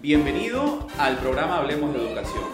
Bienvenido 0.00 0.86
al 0.96 1.18
programa 1.18 1.58
Hablemos 1.58 1.92
de 1.92 1.98
Educación. 1.98 2.44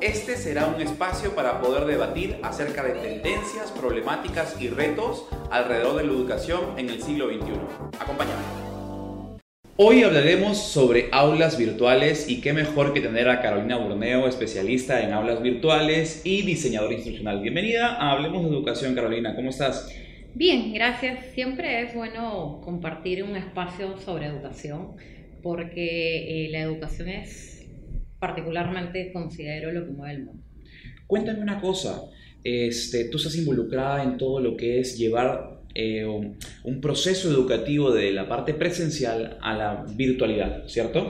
Este 0.00 0.36
será 0.36 0.68
un 0.68 0.80
espacio 0.80 1.34
para 1.34 1.60
poder 1.60 1.86
debatir 1.86 2.36
acerca 2.44 2.84
de 2.84 2.92
tendencias, 2.92 3.72
problemáticas 3.72 4.56
y 4.62 4.68
retos 4.68 5.26
alrededor 5.50 5.96
de 5.96 6.04
la 6.04 6.12
educación 6.12 6.78
en 6.78 6.88
el 6.88 7.02
siglo 7.02 7.30
XXI. 7.30 7.50
Acompáñame. 7.98 8.42
Hoy 9.76 10.04
hablaremos 10.04 10.56
sobre 10.56 11.08
aulas 11.10 11.58
virtuales 11.58 12.28
y 12.28 12.40
qué 12.40 12.52
mejor 12.52 12.92
que 12.92 13.00
tener 13.00 13.28
a 13.28 13.42
Carolina 13.42 13.76
Burneo, 13.76 14.28
especialista 14.28 15.02
en 15.02 15.12
aulas 15.14 15.42
virtuales 15.42 16.22
y 16.24 16.42
diseñadora 16.42 16.94
instruccional. 16.94 17.40
Bienvenida 17.40 17.96
a 17.96 18.12
Hablemos 18.12 18.44
de 18.44 18.50
Educación, 18.50 18.94
Carolina. 18.94 19.34
¿Cómo 19.34 19.50
estás? 19.50 19.92
Bien, 20.32 20.72
gracias. 20.72 21.26
Siempre 21.34 21.82
es 21.82 21.92
bueno 21.92 22.60
compartir 22.64 23.24
un 23.24 23.34
espacio 23.34 23.96
sobre 23.98 24.26
educación 24.26 24.94
porque 25.42 26.46
eh, 26.46 26.48
la 26.50 26.60
educación 26.60 27.08
es 27.08 27.66
particularmente, 28.18 29.12
considero, 29.12 29.72
lo 29.72 29.84
que 29.84 29.92
mueve 29.92 30.14
el 30.14 30.24
mundo. 30.24 30.42
Cuéntame 31.06 31.40
una 31.40 31.60
cosa, 31.60 32.02
este, 32.44 33.04
tú 33.04 33.16
estás 33.16 33.36
involucrada 33.36 34.02
en 34.02 34.18
todo 34.18 34.40
lo 34.40 34.56
que 34.56 34.80
es 34.80 34.98
llevar 34.98 35.60
eh, 35.74 36.04
un 36.04 36.80
proceso 36.80 37.30
educativo 37.30 37.92
de 37.92 38.12
la 38.12 38.28
parte 38.28 38.54
presencial 38.54 39.38
a 39.40 39.54
la 39.54 39.86
virtualidad, 39.94 40.66
¿cierto? 40.66 41.08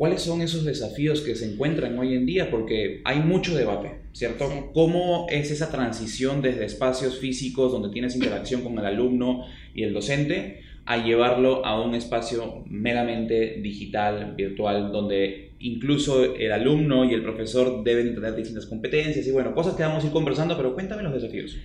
¿Cuáles 0.00 0.22
son 0.22 0.40
esos 0.40 0.64
desafíos 0.64 1.20
que 1.20 1.34
se 1.34 1.44
encuentran 1.52 1.98
hoy 1.98 2.14
en 2.14 2.24
día? 2.24 2.50
Porque 2.50 3.02
hay 3.04 3.18
mucho 3.18 3.54
debate, 3.54 4.00
¿cierto? 4.14 4.70
¿Cómo 4.72 5.26
es 5.28 5.50
esa 5.50 5.70
transición 5.70 6.40
desde 6.40 6.64
espacios 6.64 7.18
físicos 7.18 7.70
donde 7.70 7.90
tienes 7.90 8.14
interacción 8.14 8.62
con 8.62 8.78
el 8.78 8.86
alumno 8.86 9.44
y 9.74 9.82
el 9.82 9.92
docente 9.92 10.62
a 10.90 10.96
llevarlo 10.96 11.64
a 11.64 11.80
un 11.80 11.94
espacio 11.94 12.64
meramente 12.66 13.60
digital, 13.62 14.34
virtual, 14.34 14.90
donde 14.90 15.52
incluso 15.60 16.34
el 16.34 16.50
alumno 16.50 17.04
y 17.04 17.14
el 17.14 17.22
profesor 17.22 17.84
deben 17.84 18.12
tener 18.12 18.34
distintas 18.34 18.66
competencias 18.66 19.24
y 19.24 19.30
bueno, 19.30 19.54
cosas 19.54 19.76
que 19.76 19.84
vamos 19.84 20.02
a 20.02 20.08
ir 20.08 20.12
conversando, 20.12 20.56
pero 20.56 20.74
cuéntame 20.74 21.04
los 21.04 21.12
desafíos. 21.12 21.56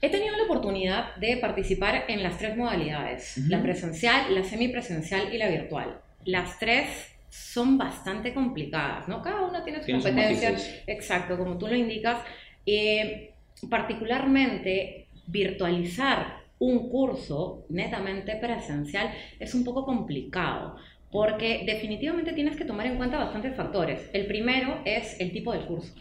He 0.00 0.08
tenido 0.08 0.34
la 0.38 0.44
oportunidad 0.44 1.16
de 1.16 1.36
participar 1.36 2.06
en 2.08 2.22
las 2.22 2.38
tres 2.38 2.56
modalidades, 2.56 3.36
la 3.46 3.60
presencial, 3.60 4.34
la 4.34 4.42
semipresencial 4.42 5.34
y 5.34 5.36
la 5.36 5.50
virtual. 5.50 6.00
Las 6.24 6.58
tres 6.58 6.86
son 7.28 7.76
bastante 7.76 8.32
complicadas, 8.32 9.06
¿no? 9.06 9.20
Cada 9.20 9.42
una 9.42 9.62
tiene 9.64 9.82
sus 9.82 9.92
competencias, 9.92 10.82
exacto, 10.86 11.36
como 11.36 11.58
tú 11.58 11.66
lo 11.66 11.74
indicas. 11.74 12.22
Eh, 12.64 13.34
particularmente, 13.68 15.08
virtualizar 15.26 16.39
un 16.60 16.90
curso 16.90 17.64
netamente 17.70 18.36
presencial 18.36 19.10
es 19.38 19.54
un 19.54 19.64
poco 19.64 19.84
complicado 19.84 20.76
porque 21.10 21.64
definitivamente 21.66 22.32
tienes 22.32 22.56
que 22.56 22.64
tomar 22.64 22.86
en 22.86 22.96
cuenta 22.96 23.18
bastantes 23.18 23.56
factores. 23.56 24.08
El 24.12 24.26
primero 24.26 24.80
es 24.84 25.18
el 25.20 25.32
tipo 25.32 25.52
del 25.52 25.66
curso. 25.66 25.94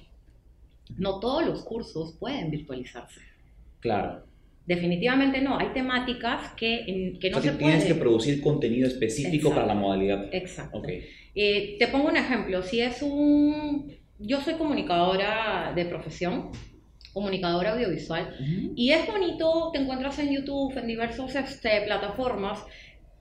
No 0.97 1.19
todos 1.19 1.45
los 1.45 1.63
cursos 1.63 2.15
pueden 2.19 2.51
virtualizarse. 2.51 3.21
Claro. 3.79 4.23
Definitivamente 4.65 5.41
no, 5.41 5.57
hay 5.57 5.69
temáticas 5.69 6.51
que, 6.53 7.17
que 7.19 7.29
no 7.31 7.41
se 7.41 7.53
pueden. 7.53 7.57
Tienes 7.57 7.85
que 7.85 7.95
producir 7.95 8.41
contenido 8.41 8.87
específico 8.87 9.49
para 9.49 9.65
la 9.65 9.73
modalidad. 9.73 10.29
Exacto. 10.31 10.77
Okay. 10.77 11.05
Eh, 11.33 11.77
te 11.79 11.87
pongo 11.87 12.09
un 12.09 12.17
ejemplo, 12.17 12.61
si 12.61 12.81
es 12.81 13.01
un... 13.01 13.91
Yo 14.19 14.41
soy 14.41 14.55
comunicadora 14.55 15.71
de 15.73 15.85
profesión, 15.85 16.51
comunicadora 17.13 17.73
audiovisual. 17.73 18.35
Y 18.75 18.91
es 18.91 19.07
bonito, 19.07 19.69
te 19.73 19.79
encuentras 19.79 20.19
en 20.19 20.33
YouTube, 20.33 20.77
en 20.77 20.87
diversas 20.87 21.35
este, 21.35 21.81
plataformas, 21.81 22.63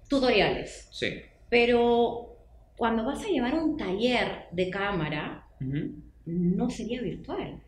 tutoriales. 0.08 0.88
Sí. 0.90 1.08
Pero 1.48 2.36
cuando 2.76 3.04
vas 3.04 3.24
a 3.24 3.28
llevar 3.28 3.54
un 3.54 3.76
taller 3.76 4.46
de 4.52 4.70
cámara, 4.70 5.44
no 6.26 6.70
sería 6.70 7.02
virtual. 7.02 7.60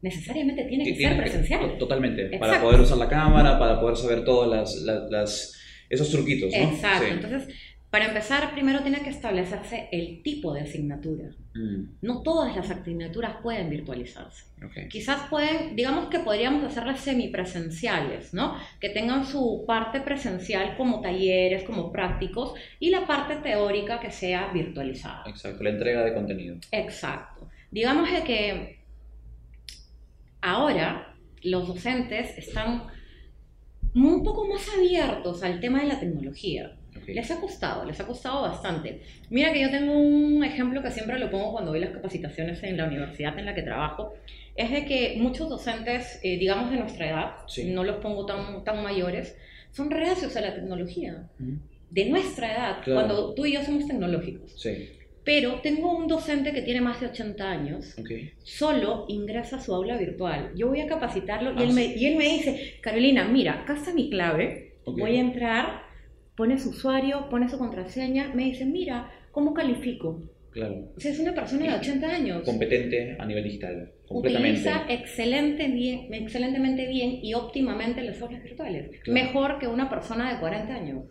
Necesariamente 0.00 0.64
tiene 0.64 0.84
que 0.84 0.96
ser 0.96 1.16
presencial. 1.16 1.78
totalmente. 1.78 2.38
Para 2.38 2.60
poder 2.60 2.80
usar 2.80 2.98
la 2.98 3.08
cámara, 3.08 3.58
para 3.58 3.80
poder 3.80 3.96
saber 3.96 4.24
todos 4.24 4.48
las, 4.80 5.58
esos 5.88 6.10
truquitos. 6.10 6.52
¿no? 6.52 6.58
Exacto. 6.58 7.06
Entonces, 7.06 7.54
para 7.94 8.06
empezar, 8.06 8.50
primero 8.50 8.82
tiene 8.82 9.02
que 9.02 9.10
establecerse 9.10 9.88
el 9.92 10.20
tipo 10.24 10.52
de 10.52 10.62
asignatura. 10.62 11.28
Mm. 11.54 11.98
No 12.02 12.22
todas 12.22 12.56
las 12.56 12.68
asignaturas 12.68 13.36
pueden 13.40 13.70
virtualizarse. 13.70 14.46
Quizás 14.90 15.28
pueden, 15.30 15.76
digamos 15.76 16.08
que 16.08 16.18
podríamos 16.18 16.64
hacerlas 16.64 17.02
semipresenciales, 17.02 18.34
¿no? 18.34 18.58
Que 18.80 18.88
tengan 18.88 19.24
su 19.24 19.62
parte 19.64 20.00
presencial 20.00 20.76
como 20.76 21.02
talleres, 21.02 21.62
como 21.62 21.92
prácticos, 21.92 22.54
y 22.80 22.90
la 22.90 23.06
parte 23.06 23.36
teórica 23.36 24.00
que 24.00 24.10
sea 24.10 24.50
virtualizada. 24.52 25.22
Exacto, 25.28 25.62
la 25.62 25.70
entrega 25.70 26.04
de 26.04 26.14
contenido. 26.14 26.56
Exacto. 26.72 27.48
Digamos 27.70 28.08
que 28.26 28.80
ahora 30.40 31.14
los 31.44 31.68
docentes 31.68 32.36
están 32.38 32.88
un 33.94 34.24
poco 34.24 34.48
más 34.48 34.68
abiertos 34.76 35.44
al 35.44 35.60
tema 35.60 35.78
de 35.80 35.86
la 35.86 36.00
tecnología. 36.00 36.76
Les 37.06 37.30
ha 37.30 37.40
costado, 37.40 37.84
les 37.84 37.98
ha 38.00 38.06
costado 38.06 38.42
bastante. 38.42 39.00
Mira 39.30 39.52
que 39.52 39.60
yo 39.60 39.70
tengo 39.70 39.92
un 39.92 40.42
ejemplo 40.44 40.82
que 40.82 40.90
siempre 40.90 41.18
lo 41.18 41.30
pongo 41.30 41.52
cuando 41.52 41.72
doy 41.72 41.80
las 41.80 41.90
capacitaciones 41.90 42.62
en 42.62 42.76
la 42.76 42.86
universidad 42.86 43.38
en 43.38 43.46
la 43.46 43.54
que 43.54 43.62
trabajo, 43.62 44.14
es 44.56 44.70
de 44.70 44.84
que 44.84 45.16
muchos 45.18 45.48
docentes, 45.48 46.20
eh, 46.22 46.38
digamos 46.38 46.70
de 46.70 46.76
nuestra 46.76 47.08
edad, 47.08 47.30
no 47.66 47.84
los 47.84 47.96
pongo 47.96 48.24
tan, 48.26 48.64
tan 48.64 48.82
mayores, 48.82 49.36
son 49.72 49.90
reacios 49.90 50.36
a 50.36 50.40
la 50.40 50.54
tecnología. 50.54 51.28
De 51.90 52.06
nuestra 52.06 52.52
edad, 52.52 52.76
cuando 52.84 53.34
tú 53.34 53.46
y 53.46 53.52
yo 53.52 53.62
somos 53.62 53.86
tecnológicos. 53.86 54.52
Sí. 54.56 54.88
Pero 55.24 55.60
tengo 55.62 55.96
un 55.96 56.06
docente 56.06 56.52
que 56.52 56.60
tiene 56.60 56.82
más 56.82 57.00
de 57.00 57.06
80 57.06 57.50
años, 57.50 57.96
solo 58.42 59.06
ingresa 59.08 59.56
a 59.56 59.60
su 59.60 59.74
aula 59.74 59.96
virtual. 59.96 60.52
Yo 60.54 60.68
voy 60.68 60.80
a 60.80 60.86
capacitarlo 60.86 61.52
y, 61.52 61.58
ah, 61.58 61.62
él 61.64 61.72
me, 61.72 61.84
y 61.86 62.06
él 62.06 62.16
me 62.16 62.24
dice, 62.24 62.74
Carolina, 62.82 63.24
mira, 63.24 63.62
acá 63.62 63.74
está 63.74 63.92
mi 63.94 64.10
clave, 64.10 64.74
voy 64.84 65.16
a 65.16 65.20
entrar, 65.20 65.83
pone 66.36 66.58
su 66.58 66.70
usuario, 66.70 67.28
pone 67.30 67.48
su 67.48 67.58
contraseña, 67.58 68.32
me 68.34 68.44
dice, 68.44 68.64
mira, 68.64 69.10
¿cómo 69.30 69.54
califico? 69.54 70.22
Claro. 70.50 70.88
O 70.96 71.00
sea, 71.00 71.10
es 71.10 71.18
una 71.18 71.34
persona 71.34 71.66
de 71.66 71.78
80 71.78 72.06
años. 72.08 72.42
Competente 72.44 73.16
a 73.18 73.26
nivel 73.26 73.42
digital. 73.42 73.90
Completamente. 74.06 74.60
Utiliza 74.60 74.86
excelente 74.88 75.68
bien, 75.68 76.14
excelentemente 76.14 76.86
bien 76.86 77.18
y 77.22 77.34
óptimamente 77.34 78.02
las 78.02 78.22
aulas 78.22 78.42
virtuales. 78.42 78.90
Mejor 79.08 79.58
que 79.58 79.66
una 79.66 79.90
persona 79.90 80.32
de 80.32 80.38
40 80.38 80.74
años. 80.74 81.04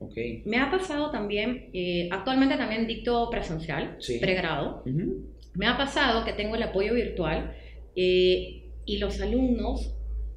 Okay. 0.00 0.42
Me 0.44 0.58
ha 0.58 0.70
pasado 0.70 1.10
también, 1.10 1.70
eh, 1.72 2.08
actualmente 2.10 2.56
también 2.56 2.86
dicto 2.86 3.28
presencial, 3.30 3.96
pregrado. 4.20 4.82
Me 5.54 5.66
ha 5.66 5.76
pasado 5.76 6.24
que 6.24 6.32
tengo 6.34 6.56
el 6.56 6.62
apoyo 6.62 6.94
virtual 6.94 7.54
eh, 7.96 8.62
y 8.84 8.98
los 8.98 9.20
alumnos 9.20 9.94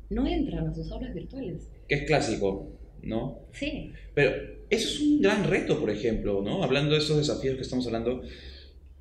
no 0.09 0.28
entran 0.28 0.68
a 0.68 0.74
sus 0.74 0.90
aulas 0.92 1.14
virtuales. 1.14 1.70
Que 1.88 1.96
es 1.96 2.03
clásico. 2.03 2.72
¿No? 3.03 3.40
Sí. 3.52 3.91
Pero 4.14 4.31
eso 4.69 4.88
es 4.88 5.00
un 5.02 5.22
gran 5.22 5.44
reto, 5.50 5.80
por 5.80 5.90
ejemplo, 5.90 6.41
¿no? 6.44 6.64
Hablando 6.64 6.94
de 6.94 7.00
esos 7.00 7.18
desafíos 7.18 7.56
que 7.56 7.62
estamos 7.62 7.86
hablando, 7.86 8.22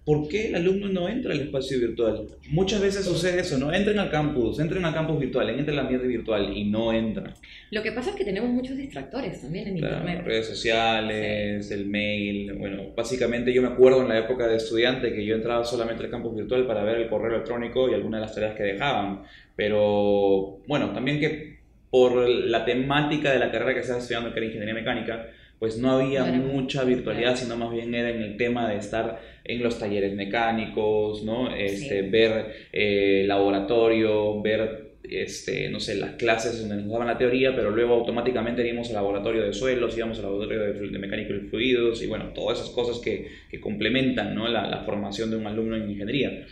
¿por 0.05 0.29
qué 0.29 0.49
el 0.49 0.57
alumno 0.57 0.89
no 0.89 1.09
entra 1.09 1.33
al 1.33 1.41
espacio 1.41 1.79
virtual? 1.79 2.27
Muchas 2.51 2.81
veces 2.81 3.05
sucede 3.05 3.41
eso, 3.41 3.59
¿no? 3.59 3.73
Entren 3.73 3.99
al 3.99 4.11
campus, 4.11 4.59
entren 4.59 4.85
al 4.85 4.93
campus 4.93 5.21
virtual, 5.21 5.49
entren 5.51 5.79
al 5.79 5.85
ambiente 5.85 6.07
virtual 6.07 6.57
y 6.57 6.65
no 6.65 6.93
entran. 6.93 7.35
Lo 7.71 7.83
que 7.83 7.93
pasa 7.93 8.11
es 8.11 8.17
que 8.17 8.25
tenemos 8.25 8.51
muchos 8.51 8.77
distractores 8.77 9.41
también 9.41 9.69
en 9.69 9.79
Internet. 9.79 10.23
Redes 10.25 10.49
sociales, 10.49 11.71
el 11.71 11.87
mail, 11.87 12.53
bueno, 12.55 12.93
básicamente 12.97 13.53
yo 13.53 13.63
me 13.63 13.69
acuerdo 13.69 14.03
en 14.03 14.09
la 14.09 14.19
época 14.19 14.49
de 14.49 14.57
estudiante 14.57 15.13
que 15.13 15.25
yo 15.25 15.37
entraba 15.37 15.65
solamente 15.65 16.05
al 16.05 16.11
campus 16.11 16.35
virtual 16.35 16.67
para 16.67 16.83
ver 16.83 16.99
el 16.99 17.09
correo 17.09 17.35
electrónico 17.35 17.89
y 17.89 17.95
algunas 17.95 18.21
de 18.21 18.27
las 18.27 18.35
tareas 18.35 18.57
que 18.57 18.65
dejaban, 18.65 19.23
pero 19.57 20.61
bueno, 20.67 20.93
también 20.93 21.21
que 21.21 21.62
por 21.93 22.27
la 22.27 22.65
temática 22.65 23.31
de 23.31 23.39
la 23.39 23.51
carrera 23.51 23.75
que 23.75 23.81
estaba 23.81 23.99
estudiando, 23.99 24.33
que 24.33 24.39
era 24.39 24.47
ingeniería 24.47 24.73
mecánica, 24.73 25.29
pues 25.59 25.77
no 25.77 25.93
había 25.93 26.25
mucha 26.25 26.85
virtualidad, 26.85 27.37
sino 27.37 27.55
más 27.55 27.71
bien 27.71 27.95
era 27.95 28.09
en 28.09 28.23
el 28.23 28.39
tema 28.39 28.67
de 28.71 28.79
estar 28.79 29.21
en 29.45 29.63
los 29.63 29.79
talleres 29.79 30.15
mecánicos, 30.15 31.23
¿no? 31.23 31.55
Este, 31.55 32.01
Ver 32.01 32.47
eh, 32.73 33.25
laboratorio, 33.27 34.41
ver, 34.41 34.95
este, 35.05 35.69
no 35.69 35.81
sé, 35.81 35.97
las 35.97 36.13
clases 36.13 36.61
donde 36.61 36.77
nos 36.77 36.91
daban 36.91 37.09
la 37.09 37.19
teoría, 37.19 37.55
pero 37.55 37.71
luego 37.71 37.93
automáticamente 37.93 38.67
íbamos 38.67 38.89
al 38.89 38.95
laboratorio 38.95 39.43
de 39.43 39.53
suelos, 39.53 39.95
íbamos 39.95 40.17
al 40.17 40.25
laboratorio 40.25 40.91
de, 40.91 40.99
mecánica 40.99 41.35
y 41.35 41.41
fluidos, 41.41 42.03
y 42.03 42.07
bueno, 42.07 42.33
todas 42.35 42.59
esas 42.59 42.71
cosas 42.71 43.01
que, 43.01 43.29
que 43.51 43.61
complementan, 43.61 44.35
¿no? 44.35 44.49
La, 44.49 44.67
la, 44.67 44.79
formación 44.85 45.31
de 45.31 45.37
un 45.37 45.47
alumno 45.47 45.77
en 45.77 45.91
ingeniería. 45.91 46.47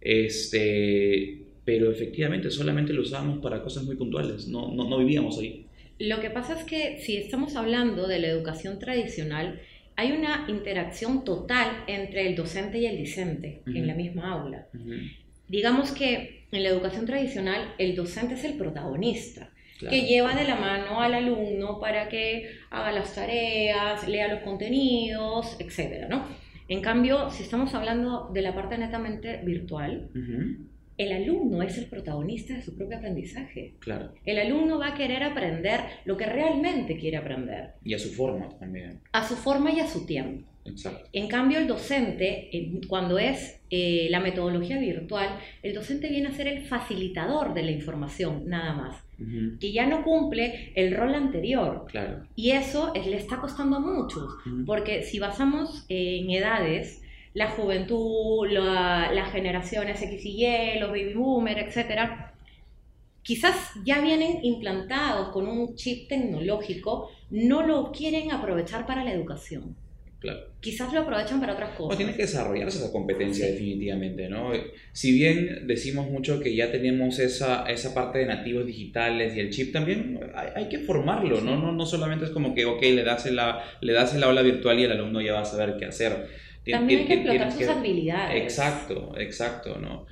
Este, 0.00 1.47
pero 1.68 1.90
efectivamente 1.90 2.50
solamente 2.50 2.94
lo 2.94 3.02
usábamos 3.02 3.40
para 3.40 3.62
cosas 3.62 3.84
muy 3.84 3.94
puntuales, 3.94 4.48
no, 4.48 4.72
no, 4.72 4.88
no 4.88 4.96
vivíamos 4.96 5.38
ahí. 5.38 5.66
Lo 5.98 6.18
que 6.18 6.30
pasa 6.30 6.58
es 6.58 6.64
que 6.64 6.98
si 7.02 7.18
estamos 7.18 7.56
hablando 7.56 8.08
de 8.08 8.18
la 8.18 8.28
educación 8.28 8.78
tradicional, 8.78 9.60
hay 9.94 10.12
una 10.12 10.46
interacción 10.48 11.24
total 11.24 11.84
entre 11.86 12.26
el 12.26 12.36
docente 12.36 12.78
y 12.78 12.86
el 12.86 12.96
discente 12.96 13.60
en 13.66 13.86
la 13.86 13.94
misma 13.94 14.32
aula. 14.32 14.68
Digamos 15.46 15.92
que 15.92 16.46
en 16.52 16.62
la 16.62 16.70
educación 16.70 17.04
tradicional 17.04 17.74
el 17.76 17.94
docente 17.94 18.36
es 18.36 18.44
el 18.44 18.54
protagonista, 18.54 19.50
que 19.78 20.06
lleva 20.06 20.34
de 20.34 20.44
la 20.44 20.56
mano 20.56 21.02
al 21.02 21.12
alumno 21.12 21.78
para 21.80 22.08
que 22.08 22.48
haga 22.70 22.92
las 22.92 23.14
tareas, 23.14 24.08
lea 24.08 24.32
los 24.32 24.40
contenidos, 24.40 25.54
etc. 25.60 26.06
¿no? 26.08 26.24
En 26.66 26.80
cambio, 26.80 27.30
si 27.30 27.42
estamos 27.42 27.74
hablando 27.74 28.30
de 28.32 28.40
la 28.40 28.54
parte 28.54 28.78
netamente 28.78 29.42
virtual, 29.44 30.08
el 30.98 31.12
alumno 31.12 31.62
es 31.62 31.78
el 31.78 31.86
protagonista 31.86 32.54
de 32.54 32.62
su 32.62 32.76
propio 32.76 32.98
aprendizaje. 32.98 33.74
Claro. 33.78 34.12
El 34.26 34.38
alumno 34.38 34.78
va 34.78 34.88
a 34.88 34.94
querer 34.94 35.22
aprender 35.22 35.80
lo 36.04 36.16
que 36.16 36.26
realmente 36.26 36.98
quiere 36.98 37.16
aprender. 37.16 37.74
Y 37.84 37.94
a 37.94 37.98
su 37.98 38.10
forma 38.10 38.48
también. 38.58 39.00
A 39.12 39.26
su 39.26 39.36
forma 39.36 39.70
y 39.70 39.78
a 39.78 39.86
su 39.86 40.04
tiempo. 40.04 40.46
Exacto. 40.64 41.08
En 41.12 41.28
cambio, 41.28 41.58
el 41.58 41.66
docente, 41.66 42.50
cuando 42.88 43.18
es 43.18 43.62
eh, 43.70 44.08
la 44.10 44.20
metodología 44.20 44.78
virtual, 44.78 45.38
el 45.62 45.72
docente 45.72 46.08
viene 46.08 46.28
a 46.28 46.32
ser 46.32 46.48
el 46.48 46.62
facilitador 46.62 47.54
de 47.54 47.62
la 47.62 47.70
información, 47.70 48.42
nada 48.46 48.74
más. 48.74 49.04
Que 49.58 49.72
ya 49.72 49.84
no 49.86 50.04
cumple 50.04 50.72
el 50.76 50.94
rol 50.94 51.12
anterior. 51.14 51.86
Claro. 51.88 52.22
Y 52.36 52.50
eso 52.50 52.92
le 52.94 53.16
está 53.16 53.40
costando 53.40 53.78
a 53.78 53.80
muchos, 53.80 54.32
porque 54.64 55.02
si 55.02 55.18
basamos 55.18 55.86
en 55.88 56.30
edades, 56.30 57.02
la 57.38 57.50
juventud, 57.50 58.48
las 58.50 59.30
generaciones 59.30 60.02
X 60.02 60.24
y 60.24 60.44
Y, 60.44 60.80
los 60.80 60.90
baby 60.90 61.14
boomers, 61.14 61.68
etcétera, 61.68 62.34
quizás 63.22 63.54
ya 63.84 64.00
vienen 64.00 64.40
implantados 64.42 65.28
con 65.28 65.46
un 65.46 65.76
chip 65.76 66.08
tecnológico, 66.08 67.12
no 67.30 67.64
lo 67.64 67.92
quieren 67.92 68.32
aprovechar 68.32 68.86
para 68.86 69.04
la 69.04 69.12
educación. 69.12 69.76
Claro. 70.18 70.40
Quizás 70.58 70.92
lo 70.92 71.02
aprovechan 71.02 71.38
para 71.38 71.52
otras 71.52 71.76
cosas. 71.76 71.94
O 71.94 71.96
tiene 71.96 72.12
que 72.16 72.22
desarrollarse 72.22 72.78
esa 72.78 72.90
competencia 72.90 73.46
definitivamente, 73.46 74.28
¿no? 74.28 74.50
Si 74.90 75.12
bien 75.12 75.68
decimos 75.68 76.10
mucho 76.10 76.40
que 76.40 76.56
ya 76.56 76.72
tenemos 76.72 77.20
esa, 77.20 77.70
esa 77.70 77.94
parte 77.94 78.18
de 78.18 78.26
nativos 78.26 78.66
digitales 78.66 79.36
y 79.36 79.38
el 79.38 79.50
chip 79.50 79.72
también, 79.72 80.18
hay, 80.56 80.68
que 80.68 80.80
formarlo, 80.80 81.40
¿no? 81.40 81.56
¿no? 81.56 81.70
No 81.70 81.86
solamente 81.86 82.24
es 82.24 82.32
como 82.32 82.52
que, 82.52 82.64
ok, 82.64 82.82
le 82.82 83.04
das, 83.04 83.30
la, 83.30 83.62
le 83.80 83.92
das 83.92 84.12
el 84.12 84.24
aula 84.24 84.42
virtual 84.42 84.80
y 84.80 84.82
el 84.82 84.90
alumno 84.90 85.20
ya 85.20 85.34
va 85.34 85.42
a 85.42 85.44
saber 85.44 85.76
qué 85.78 85.84
hacer 85.84 86.47
también 86.70 87.00
hay 87.00 87.06
que 87.06 87.14
explotar 87.14 87.52
sus 87.52 87.68
habilidades. 87.68 88.42
Exacto, 88.42 89.14
exacto, 89.18 89.78
¿no? 89.78 90.06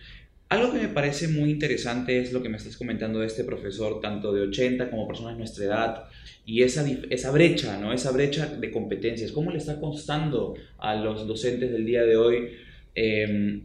Algo 0.49 0.73
que 0.73 0.79
me 0.79 0.89
parece 0.89 1.27
muy 1.27 1.51
interesante 1.51 2.21
es 2.21 2.33
lo 2.33 2.41
que 2.41 2.49
me 2.49 2.57
estás 2.57 2.77
comentando 2.77 3.19
de 3.19 3.27
este 3.27 3.43
profesor, 3.43 4.01
tanto 4.01 4.33
de 4.33 4.43
80 4.43 4.91
como 4.91 5.09
personas 5.09 5.33
de 5.33 5.39
nuestra 5.39 5.65
edad, 5.65 6.05
y 6.45 6.63
esa, 6.63 6.87
esa 7.11 7.33
brecha, 7.33 7.79
¿no? 7.79 7.93
Esa 7.93 8.13
brecha 8.13 8.47
de 8.47 8.71
competencias. 8.71 9.33
¿Cómo 9.33 9.51
le 9.51 9.59
está 9.59 9.81
costando 9.81 10.55
a 10.79 10.95
los 10.95 11.27
docentes 11.27 11.73
del 11.73 11.85
día 11.85 12.05
de 12.05 12.17
hoy 12.17 12.53
em, 12.95 13.63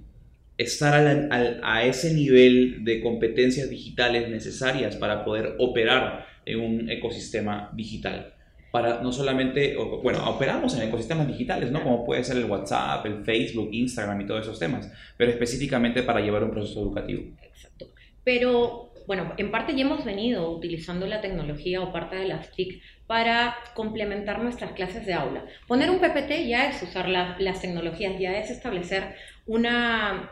estar 0.58 1.30
a 1.62 1.86
ese 1.86 2.16
nivel 2.16 2.84
de 2.84 3.00
competencias 3.02 3.70
digitales 3.70 4.30
necesarias 4.30 4.96
para 4.96 5.24
poder 5.24 5.56
operar 5.60 6.26
en 6.46 6.60
un 6.60 6.90
ecosistema 6.90 7.70
digital? 7.76 8.34
Para 8.72 9.02
no 9.02 9.12
solamente, 9.12 9.76
bueno, 10.02 10.28
operamos 10.30 10.76
en 10.76 10.88
ecosistemas 10.88 11.28
digitales, 11.28 11.72
¿no? 11.72 11.84
Como 11.84 12.06
puede 12.06 12.24
ser 12.24 12.38
el 12.38 12.46
WhatsApp, 12.46 13.06
el 13.06 13.24
Facebook, 13.26 13.70
Instagram 13.72 14.22
y 14.22 14.26
todos 14.26 14.42
esos 14.42 14.58
temas, 14.58 14.90
pero 15.18 15.32
específicamente 15.32 16.04
para 16.04 16.22
llevar 16.22 16.44
un 16.44 16.52
proceso 16.52 16.82
educativo. 16.82 17.24
Exacto. 17.44 17.88
Pero, 18.24 18.94
bueno, 19.08 19.34
en 19.38 19.52
parte 19.52 19.76
ya 19.76 19.82
hemos 19.82 20.06
venido 20.06 20.50
utilizando 20.50 21.06
la 21.06 21.20
tecnología 21.20 21.82
o 21.82 21.92
parte 21.92 22.16
de 22.16 22.28
las 22.28 22.52
TIC 22.52 22.82
para 23.08 23.56
complementar 23.74 24.42
nuestras 24.42 24.72
clases 24.72 25.06
de 25.06 25.14
aula. 25.14 25.44
Poner 25.68 25.90
un 25.90 26.00
PPT 26.00 26.48
ya 26.48 26.70
es 26.70 26.82
usar 26.82 27.10
las 27.10 27.62
tecnologías, 27.62 28.18
ya 28.20 28.38
es 28.40 28.52
establecer 28.52 29.16
una 29.48 30.32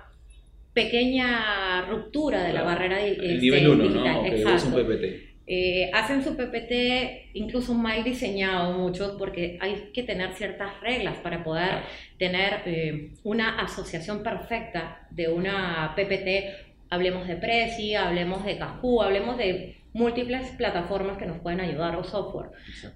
pequeña 0.74 1.88
ruptura 1.90 2.44
de 2.44 2.54
la 2.54 2.64
barrera 2.64 3.02
el 3.02 3.14
este, 3.14 3.38
nivel 3.38 3.68
1, 3.68 3.90
¿no? 3.90 4.26
Exacto. 4.26 4.68
un 4.68 4.86
PPT. 4.86 5.29
Eh, 5.52 5.90
hacen 5.96 6.24
su 6.24 6.38
PPT 6.38 7.32
incluso 7.34 7.74
mal 7.74 8.04
diseñado 8.04 8.72
muchos 8.78 9.16
porque 9.18 9.58
hay 9.60 9.90
que 9.92 10.04
tener 10.04 10.36
ciertas 10.36 10.80
reglas 10.80 11.18
para 11.24 11.44
poder 11.44 11.86
tener 12.20 12.62
eh, 12.68 13.14
una 13.24 13.60
asociación 13.60 14.22
perfecta 14.22 15.08
de 15.10 15.28
una 15.28 15.96
PPT. 15.96 16.86
Hablemos 16.92 17.28
de 17.28 17.36
Prezi, 17.36 17.96
hablemos 17.96 18.46
de 18.46 18.60
Kahoot, 18.60 19.04
hablemos 19.04 19.40
de 19.40 19.82
múltiples 19.92 20.52
plataformas 20.52 21.18
que 21.18 21.26
nos 21.26 21.40
pueden 21.40 21.62
ayudar 21.62 21.96
o 21.96 22.04
software. 22.04 22.52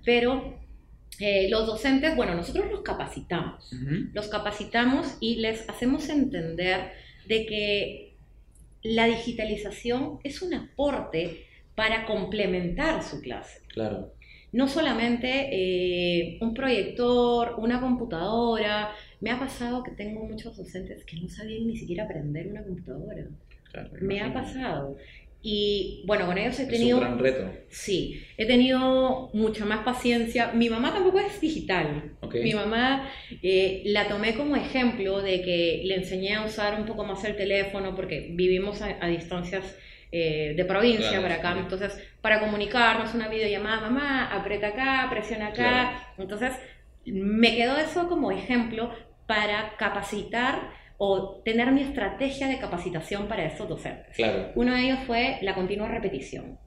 Pero 0.06 0.60
eh, 1.20 1.48
los 1.50 1.66
docentes, 1.66 2.16
bueno, 2.16 2.36
nosotros 2.36 2.70
los 2.70 2.82
capacitamos, 2.82 3.72
los 4.14 4.28
capacitamos 4.28 5.18
y 5.20 5.38
les 5.38 5.68
hacemos 5.68 6.08
entender 6.08 6.92
de 7.26 7.48
que 7.48 8.14
la 8.84 9.08
digitalización 9.08 10.20
es 10.24 10.44
un 10.44 10.54
aporte 10.54 11.48
para 11.76 12.06
complementar 12.06 13.04
su 13.04 13.22
clase. 13.22 13.62
Claro. 13.68 14.14
No 14.52 14.68
solamente 14.68 15.50
eh, 15.52 16.38
un 16.42 16.54
proyector, 16.54 17.56
una 17.58 17.82
computadora. 17.82 18.92
Me 19.20 19.32
ha 19.32 19.40
pasado 19.40 19.82
que 19.84 19.92
tengo 19.92 20.26
muchos 20.26 20.56
docentes 20.56 21.04
que 21.06 21.18
no 21.18 21.28
sabían 21.28 21.66
ni 21.66 21.76
siquiera 21.76 22.04
aprender 22.04 22.48
una 22.48 22.64
computadora. 22.64 23.26
Claro, 23.72 23.90
me 24.02 24.22
ha 24.22 24.32
pasado. 24.32 24.98
Y 25.46 26.04
bueno, 26.06 26.28
con 26.28 26.38
ellos 26.38 26.58
he 26.60 26.68
tenido... 26.68 27.00
Es 27.00 27.04
un 27.04 27.18
gran 27.18 27.20
reto. 27.20 27.52
Sí, 27.70 28.24
he 28.38 28.46
tenido 28.46 29.32
mucha 29.34 29.66
más 29.66 29.84
paciencia. 29.84 30.54
Mi 30.54 30.70
mamá 30.70 30.94
tampoco 30.94 31.20
es 31.20 31.42
digital. 31.42 32.14
Mi 32.32 32.54
mamá 32.54 33.10
eh, 33.42 33.82
la 33.86 34.08
tomé 34.08 34.36
como 34.36 34.56
ejemplo 34.56 35.22
de 35.22 35.42
que 35.42 35.82
le 35.84 35.96
enseñé 35.96 36.36
a 36.36 36.46
usar 36.46 36.80
un 36.80 36.86
poco 36.86 37.04
más 37.04 37.26
el 37.26 37.36
teléfono 37.36 37.96
porque 37.96 38.30
vivimos 38.32 38.82
a 38.82 39.08
distancias 39.08 39.76
eh, 40.16 40.54
de 40.56 40.66
provincia 40.66 41.20
para 41.24 41.36
acá. 41.36 41.56
Entonces, 41.58 42.00
para 42.22 42.40
comunicarnos, 42.40 43.16
una 43.16 43.28
videollamada, 43.28 43.90
mamá, 43.90 44.32
aprieta 44.32 44.68
acá, 44.68 45.08
presiona 45.10 45.48
acá. 45.48 46.14
Entonces, 46.20 46.54
me 47.04 47.56
quedó 47.56 47.78
eso 47.78 48.08
como 48.08 48.32
ejemplo 48.32 48.92
para 49.26 49.76
capacitar 49.76 50.70
o 51.00 51.42
tener 51.44 51.72
mi 51.72 51.82
estrategia 51.82 52.48
de 52.48 52.60
capacitación 52.60 53.28
para 53.28 53.44
estos 53.46 53.68
docentes. 53.68 54.16
Uno 54.54 54.76
de 54.76 54.82
ellos 54.82 55.00
fue 55.08 55.40
la 55.42 55.56
continua 55.56 55.88
repetición. 55.88 56.60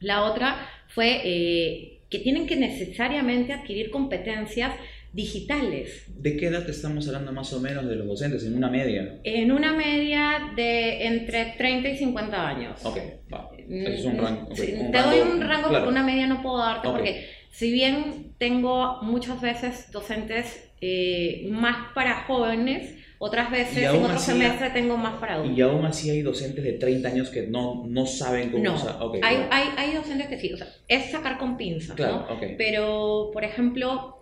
La 0.00 0.24
otra 0.24 0.68
fue 0.88 1.22
eh, 1.24 2.02
que 2.10 2.18
tienen 2.18 2.46
que 2.46 2.56
necesariamente 2.56 3.54
adquirir 3.54 3.90
competencias 3.90 4.74
digitales. 5.16 6.04
¿De 6.08 6.36
qué 6.36 6.48
edad 6.48 6.68
estamos 6.68 7.08
hablando 7.08 7.32
más 7.32 7.50
o 7.54 7.60
menos 7.60 7.88
de 7.88 7.96
los 7.96 8.06
docentes? 8.06 8.44
¿En 8.44 8.54
una 8.54 8.68
media? 8.68 9.18
En 9.24 9.50
una 9.50 9.72
media 9.72 10.52
de 10.54 11.06
entre 11.06 11.54
30 11.56 11.88
y 11.88 11.96
50 11.96 12.48
años. 12.48 12.84
Ok, 12.84 12.98
va. 13.32 13.50
es 13.56 14.04
un 14.04 14.18
rango. 14.18 14.48
te 14.54 14.98
doy 14.98 15.20
un 15.20 15.40
rango, 15.40 15.68
pero 15.70 15.88
una 15.88 16.02
media 16.02 16.26
no 16.26 16.42
puedo 16.42 16.58
darte 16.58 16.88
porque 16.88 17.26
si 17.50 17.72
bien 17.72 18.34
tengo 18.38 19.02
muchas 19.02 19.40
veces 19.40 19.90
docentes 19.90 20.70
eh, 20.82 21.48
más 21.50 21.94
para 21.94 22.24
jóvenes, 22.24 22.94
otras 23.18 23.50
veces 23.50 23.84
en 23.84 24.04
otro 24.04 24.18
semestre 24.18 24.68
tengo 24.68 24.98
más 24.98 25.18
para 25.18 25.36
adultos. 25.36 25.56
Y 25.56 25.62
aún 25.62 25.86
así 25.86 26.10
hay 26.10 26.20
docentes 26.20 26.62
de 26.62 26.74
30 26.74 27.08
años 27.08 27.30
que 27.30 27.46
no, 27.46 27.86
no 27.88 28.04
saben 28.04 28.50
cómo 28.50 28.62
no, 28.62 28.74
usar. 28.74 28.98
hay, 29.22 29.46
hay, 29.50 29.68
hay, 29.78 29.94
docentes 29.94 30.26
que 30.26 30.38
sí, 30.38 30.52
o 30.52 30.58
sea, 30.58 30.68
es 30.86 31.10
sacar 31.10 31.38
con 31.38 31.56
pinzas, 31.56 31.98
¿no? 31.98 32.26
Pero, 32.58 33.30
por 33.32 33.44
ejemplo, 33.44 34.15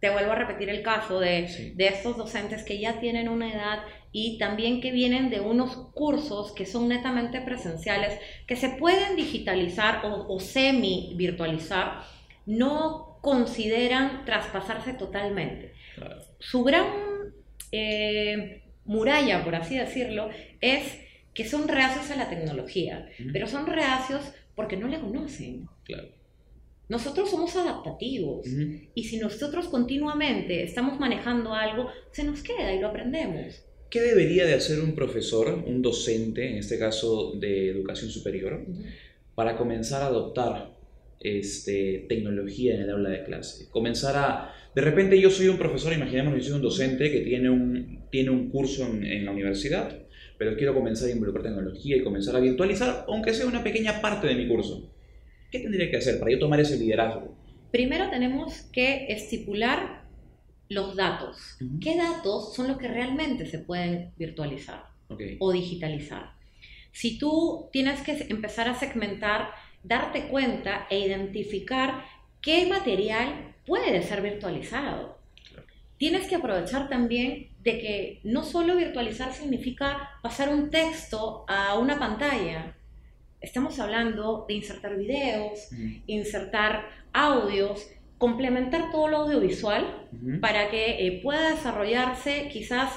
te 0.00 0.10
vuelvo 0.10 0.32
a 0.32 0.36
repetir 0.36 0.68
el 0.68 0.82
caso 0.82 1.20
de, 1.20 1.72
de 1.74 1.88
estos 1.88 2.16
docentes 2.16 2.64
que 2.64 2.78
ya 2.78 3.00
tienen 3.00 3.28
una 3.28 3.52
edad 3.52 3.80
y 4.12 4.38
también 4.38 4.80
que 4.80 4.90
vienen 4.90 5.30
de 5.30 5.40
unos 5.40 5.76
cursos 5.92 6.52
que 6.52 6.66
son 6.66 6.88
netamente 6.88 7.40
presenciales, 7.40 8.18
que 8.46 8.56
se 8.56 8.70
pueden 8.70 9.16
digitalizar 9.16 10.02
o, 10.04 10.40
semi-virtualizar, 10.40 12.02
no 12.46 13.18
consideran 13.20 14.24
traspasarse 14.24 14.94
totalmente. 14.94 15.72
Su 16.38 16.62
gran 16.64 16.86
eh, 17.72 18.62
muralla, 18.84 19.44
por 19.44 19.54
así 19.54 19.76
decirlo, 19.76 20.30
es 20.60 20.98
que 21.34 21.46
son 21.46 21.68
reacios 21.68 22.10
a 22.10 22.16
la 22.16 22.28
tecnología, 22.28 23.08
pero 23.32 23.46
son 23.46 23.66
reacios 23.66 24.32
porque 24.54 24.76
no 24.76 24.88
la 24.88 25.00
conocen. 25.00 25.68
Claro. 25.84 26.17
Nosotros 26.88 27.30
somos 27.30 27.54
adaptativos 27.54 28.46
y 28.94 29.04
si 29.04 29.18
nosotros 29.18 29.68
continuamente 29.68 30.62
estamos 30.62 30.98
manejando 30.98 31.52
algo, 31.52 31.88
se 32.12 32.24
nos 32.24 32.42
queda 32.42 32.74
y 32.74 32.80
lo 32.80 32.88
aprendemos. 32.88 33.62
¿Qué 33.90 34.00
debería 34.00 34.46
de 34.46 34.54
hacer 34.54 34.80
un 34.80 34.94
profesor, 34.94 35.62
un 35.66 35.82
docente, 35.82 36.50
en 36.50 36.56
este 36.56 36.78
caso 36.78 37.32
de 37.32 37.70
educación 37.70 38.10
superior, 38.10 38.64
para 39.34 39.56
comenzar 39.56 40.02
a 40.02 40.06
adoptar 40.06 40.76
este, 41.20 42.06
tecnología 42.08 42.74
en 42.74 42.82
el 42.82 42.90
aula 42.90 43.10
de 43.10 43.24
clase? 43.24 43.68
Comenzar 43.70 44.16
a... 44.16 44.54
De 44.74 44.80
repente 44.82 45.20
yo 45.20 45.30
soy 45.30 45.48
un 45.48 45.58
profesor, 45.58 45.92
imaginemos 45.92 46.34
que 46.34 46.40
soy 46.40 46.52
un 46.52 46.62
docente 46.62 47.10
que 47.10 47.20
tiene 47.20 47.50
un, 47.50 48.00
tiene 48.10 48.30
un 48.30 48.50
curso 48.50 48.86
en, 48.86 49.04
en 49.04 49.24
la 49.24 49.30
universidad, 49.30 49.98
pero 50.38 50.56
quiero 50.56 50.74
comenzar 50.74 51.08
a 51.08 51.12
involucrar 51.12 51.44
tecnología 51.44 51.96
y 51.96 52.02
comenzar 52.02 52.36
a 52.36 52.40
virtualizar, 52.40 53.04
aunque 53.08 53.34
sea 53.34 53.46
una 53.46 53.64
pequeña 53.64 54.00
parte 54.00 54.26
de 54.26 54.34
mi 54.34 54.48
curso. 54.48 54.90
¿Qué 55.50 55.60
tendría 55.60 55.90
que 55.90 55.96
hacer 55.96 56.18
para 56.18 56.30
yo 56.30 56.38
tomar 56.38 56.60
ese 56.60 56.76
liderazgo? 56.76 57.34
Primero 57.70 58.10
tenemos 58.10 58.62
que 58.72 59.06
estipular 59.08 60.04
los 60.68 60.96
datos. 60.96 61.56
¿Qué 61.80 61.96
datos 61.96 62.54
son 62.54 62.68
los 62.68 62.78
que 62.78 62.88
realmente 62.88 63.46
se 63.46 63.58
pueden 63.58 64.12
virtualizar 64.16 64.84
o 65.38 65.52
digitalizar? 65.52 66.32
Si 66.92 67.18
tú 67.18 67.68
tienes 67.72 68.00
que 68.00 68.26
empezar 68.28 68.68
a 68.68 68.74
segmentar, 68.74 69.50
darte 69.82 70.28
cuenta 70.28 70.86
e 70.90 70.98
identificar 70.98 72.04
qué 72.40 72.66
material 72.66 73.54
puede 73.66 74.02
ser 74.02 74.22
virtualizado. 74.22 75.18
tienes 75.98 76.28
que 76.28 76.36
aprovechar 76.36 76.88
también 76.88 77.48
de 77.64 77.80
que 77.80 78.20
no 78.22 78.44
solo 78.44 78.76
virtualizar 78.76 79.32
significa 79.34 80.10
pasar 80.22 80.48
un 80.48 80.70
texto 80.70 81.44
a 81.48 81.76
una 81.76 81.98
pantalla. 81.98 82.77
Estamos 83.40 83.78
hablando 83.78 84.44
de 84.48 84.54
insertar 84.54 84.96
videos, 84.96 85.68
insertar 86.06 86.86
audios, 87.12 87.88
complementar 88.18 88.90
todo 88.90 89.08
lo 89.08 89.16
audiovisual 89.18 90.08
para 90.40 90.70
que 90.70 91.06
eh, 91.06 91.20
pueda 91.22 91.50
desarrollarse 91.50 92.48
quizás 92.52 92.90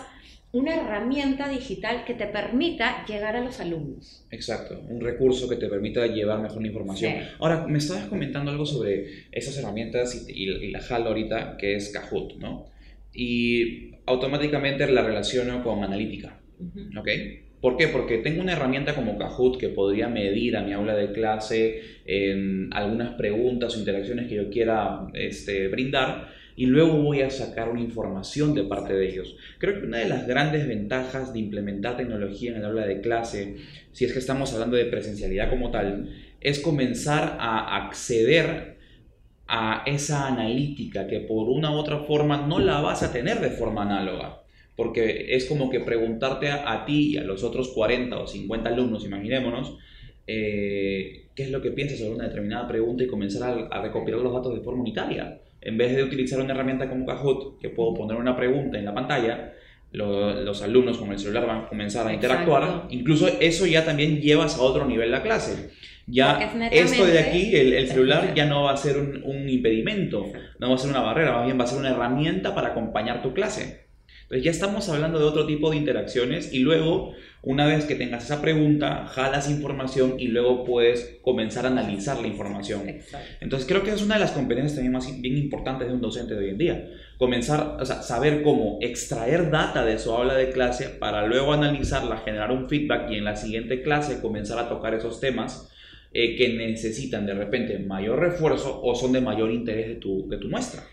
una 0.54 0.76
herramienta 0.76 1.48
digital 1.48 2.04
que 2.06 2.14
te 2.14 2.26
permita 2.26 3.06
llegar 3.06 3.36
a 3.36 3.42
los 3.42 3.60
alumnos. 3.60 4.26
Exacto, 4.32 4.82
un 4.90 5.00
recurso 5.00 5.48
que 5.48 5.56
te 5.56 5.68
permita 5.68 6.06
llevar 6.08 6.42
mejor 6.42 6.62
la 6.62 6.68
información. 6.68 7.14
Ahora, 7.40 7.66
me 7.68 7.78
estabas 7.78 8.06
comentando 8.06 8.52
algo 8.52 8.66
sobre 8.66 9.28
esas 9.32 9.58
herramientas 9.58 10.26
y, 10.28 10.72
la 10.72 10.82
JAL 10.82 11.08
ahorita, 11.08 11.56
que 11.58 11.76
es 11.76 11.90
Kahoot, 11.90 12.38
¿no? 12.38 12.66
Y 13.14 13.96
automáticamente 14.06 14.90
la 14.92 15.04
relaciono 15.04 15.64
con 15.64 15.84
analítica, 15.84 16.42
¿ok? 16.98 17.08
¿Por 17.62 17.78
qué? 17.78 17.88
Porque 17.88 18.18
tengo 18.18 18.42
una 18.42 18.54
herramienta 18.54 18.96
como 18.96 19.18
Kahoot 19.18 19.58
que 19.58 19.70
podría 19.70 20.10
medir 20.10 20.58
a 20.58 20.64
mi 20.64 20.74
aula 20.74 20.96
de 20.96 21.12
clase 21.12 21.82
en 22.06 22.70
algunas 22.74 23.14
preguntas 23.14 23.76
o 23.76 23.80
interacciones 23.80 24.28
que 24.28 24.36
yo 24.36 24.50
quiera 24.50 25.08
este, 25.14 25.68
brindar 25.68 26.30
y 26.56 26.66
luego 26.66 27.02
voy 27.02 27.22
a 27.22 27.30
sacar 27.30 27.70
una 27.70 27.82
información 27.82 28.54
de 28.56 28.64
parte 28.64 28.94
de 28.94 29.08
ellos. 29.08 29.38
Creo 29.60 29.80
que 29.80 29.86
una 29.86 30.00
de 30.00 30.10
las 30.10 30.28
grandes 30.28 30.68
ventajas 30.68 31.34
de 31.34 31.40
implementar 31.40 31.98
tecnología 31.98 32.52
en 32.52 32.58
el 32.58 32.66
aula 32.66 32.86
de 32.86 33.02
clase, 33.02 33.58
si 33.92 34.06
es 34.06 34.14
que 34.14 34.20
estamos 34.20 34.54
hablando 34.54 34.76
de 34.76 34.86
presencialidad 34.86 35.50
como 35.50 35.72
tal, 35.72 36.10
es 36.42 36.60
comenzar 36.60 37.38
a 37.40 37.78
acceder 37.78 38.78
a 39.48 39.84
esa 39.86 40.28
analítica 40.28 41.08
que 41.08 41.20
por 41.20 41.48
una 41.50 41.72
u 41.72 41.76
otra 41.76 42.00
forma 42.00 42.48
no 42.48 42.60
la 42.60 42.82
vas 42.82 43.04
a 43.04 43.12
tener 43.12 43.40
de 43.40 43.52
forma 43.52 43.84
análoga. 43.84 44.41
Porque 44.76 45.36
es 45.36 45.46
como 45.46 45.70
que 45.70 45.80
preguntarte 45.80 46.50
a, 46.50 46.86
ti 46.86 47.14
y 47.14 47.18
a 47.18 47.24
los 47.24 47.44
otros 47.44 47.70
40 47.70 48.18
o 48.20 48.28
50 48.28 48.70
alumnos, 48.70 49.06
imaginémonos, 49.06 49.78
eh, 50.28 51.26
qué 51.36 51.44
es 51.44 51.52
lo 51.52 51.62
que 51.62 51.72
piensas 51.72 52.00
sobre 52.00 52.16
una 52.16 52.28
determinada 52.28 52.68
pregunta 52.68 53.04
y 53.04 53.08
comenzar 53.08 53.68
a 53.70 53.82
recopilar 53.82 54.22
los 54.22 54.34
datos 54.34 54.56
de 54.56 54.62
forma 54.62 54.82
unitaria 54.82 55.42
en 55.62 55.78
vez 55.78 55.96
de 55.96 56.04
utilizar 56.04 56.40
una 56.40 56.54
herramienta 56.54 56.90
como 56.90 57.06
Kahoot, 57.06 57.60
que 57.60 57.70
puedo 57.70 57.94
poner 57.94 58.18
una 58.18 58.36
pregunta 58.36 58.80
en 58.80 58.86
la 58.86 58.94
pantalla, 58.94 59.54
los 59.92 60.62
alumnos 60.62 60.98
con 60.98 61.12
el 61.12 61.20
celular 61.20 61.46
van 61.46 61.58
a 61.62 61.68
comenzar 61.68 62.08
a 62.08 62.14
interactuar. 62.14 62.88
Incluso 62.90 63.28
eso 63.40 63.68
ya 63.68 63.86
también 63.86 64.20
llevas 64.20 64.58
a 64.58 64.62
otro 64.62 64.86
nivel 64.86 65.12
la 65.12 65.22
clase. 65.22 65.70
Ya 66.08 66.52
esto 66.72 67.06
de 67.06 67.20
aquí, 67.20 67.56
el, 67.56 67.88
celular 67.88 68.34
ya 68.36 68.46
no 68.46 68.64
va 68.64 68.72
a 68.72 68.78
ser 68.78 68.98
un, 68.98 69.22
un, 69.24 69.48
impedimento, 69.48 70.26
no 70.60 70.70
va 70.70 70.76
a 70.76 70.78
ser 70.78 70.90
una 70.90 71.02
barrera, 71.02 71.34
más 71.34 71.46
bien 71.46 71.60
va 71.60 71.64
a 71.64 71.68
ser 71.68 71.80
una 71.80 71.92
herramienta 71.92 72.56
para 72.56 72.70
acompañar 72.70 73.22
tu 73.22 73.34
clase. 73.34 73.86
Entonces 74.32 74.46
ya 74.46 74.52
estamos 74.52 74.88
hablando 74.88 75.20
de 75.20 75.26
otro 75.26 75.46
tipo 75.46 75.72
de 75.72 75.76
interacciones 75.76 76.54
y 76.54 76.60
luego, 76.60 77.12
una 77.42 77.68
vez 77.68 77.84
que 77.84 77.96
tengas 77.96 78.24
esa 78.24 78.42
pregunta, 78.42 79.06
jalas 79.08 79.50
información 79.50 80.18
y 80.18 80.30
luego 80.30 80.64
puedes 80.64 81.20
comenzar 81.22 81.66
a 81.66 81.68
analizar 81.68 82.18
la 82.22 82.28
información. 82.28 82.84
Entonces 83.42 83.68
creo 83.68 83.84
que 83.84 83.92
es 83.92 84.02
una 84.02 84.14
de 84.14 84.22
las 84.22 84.32
competencias 84.32 84.76
también 84.76 84.94
más 84.94 85.22
bien 85.22 85.38
importantes 85.38 85.90
de 85.90 85.94
un 85.96 86.00
docente 86.00 86.36
de 86.36 86.46
hoy 86.46 86.50
en 86.52 86.58
día. 86.58 86.90
Comenzar, 87.18 87.76
o 87.78 87.84
sea, 87.84 88.04
saber 88.04 88.42
cómo 88.42 88.78
extraer 88.80 89.52
data 89.52 89.84
de 89.84 90.00
su 90.00 90.14
aula 90.14 90.36
de 90.36 90.52
clase 90.52 90.88
para 90.88 91.28
luego 91.28 91.52
analizarla, 91.52 92.20
generar 92.20 92.54
un 92.54 92.70
feedback 92.70 93.12
y 93.12 93.18
en 93.18 93.26
la 93.26 93.36
siguiente 93.36 93.82
clase 93.82 94.22
comenzar 94.22 94.60
a 94.60 94.70
tocar 94.70 94.94
esos 94.94 95.20
temas 95.20 95.70
eh, 96.14 96.38
que 96.38 96.54
necesitan 96.54 97.26
de 97.26 97.34
repente 97.34 97.80
mayor 97.80 98.20
refuerzo 98.20 98.80
o 98.82 98.96
son 98.96 99.12
de 99.12 99.20
mayor 99.20 99.52
interés 99.52 99.90
de 99.90 99.96
tu, 99.96 100.30
de 100.30 100.38
tu 100.38 100.48
muestra. 100.48 100.84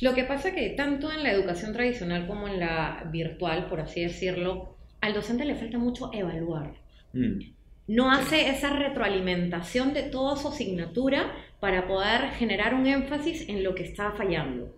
Lo 0.00 0.14
que 0.14 0.24
pasa 0.24 0.52
que 0.52 0.70
tanto 0.70 1.12
en 1.12 1.22
la 1.22 1.32
educación 1.32 1.72
tradicional 1.72 2.26
como 2.26 2.48
en 2.48 2.58
la 2.58 3.08
virtual, 3.12 3.66
por 3.68 3.80
así 3.80 4.02
decirlo, 4.02 4.76
al 5.00 5.14
docente 5.14 5.44
le 5.44 5.54
falta 5.54 5.78
mucho 5.78 6.10
evaluar. 6.12 6.74
Mm. 7.12 7.38
No 7.88 8.10
hace 8.10 8.48
esa 8.48 8.70
retroalimentación 8.70 9.92
de 9.92 10.04
toda 10.04 10.36
su 10.36 10.48
asignatura 10.48 11.32
para 11.60 11.86
poder 11.86 12.30
generar 12.38 12.74
un 12.74 12.86
énfasis 12.86 13.48
en 13.48 13.62
lo 13.64 13.74
que 13.74 13.82
está 13.82 14.12
fallando. 14.12 14.74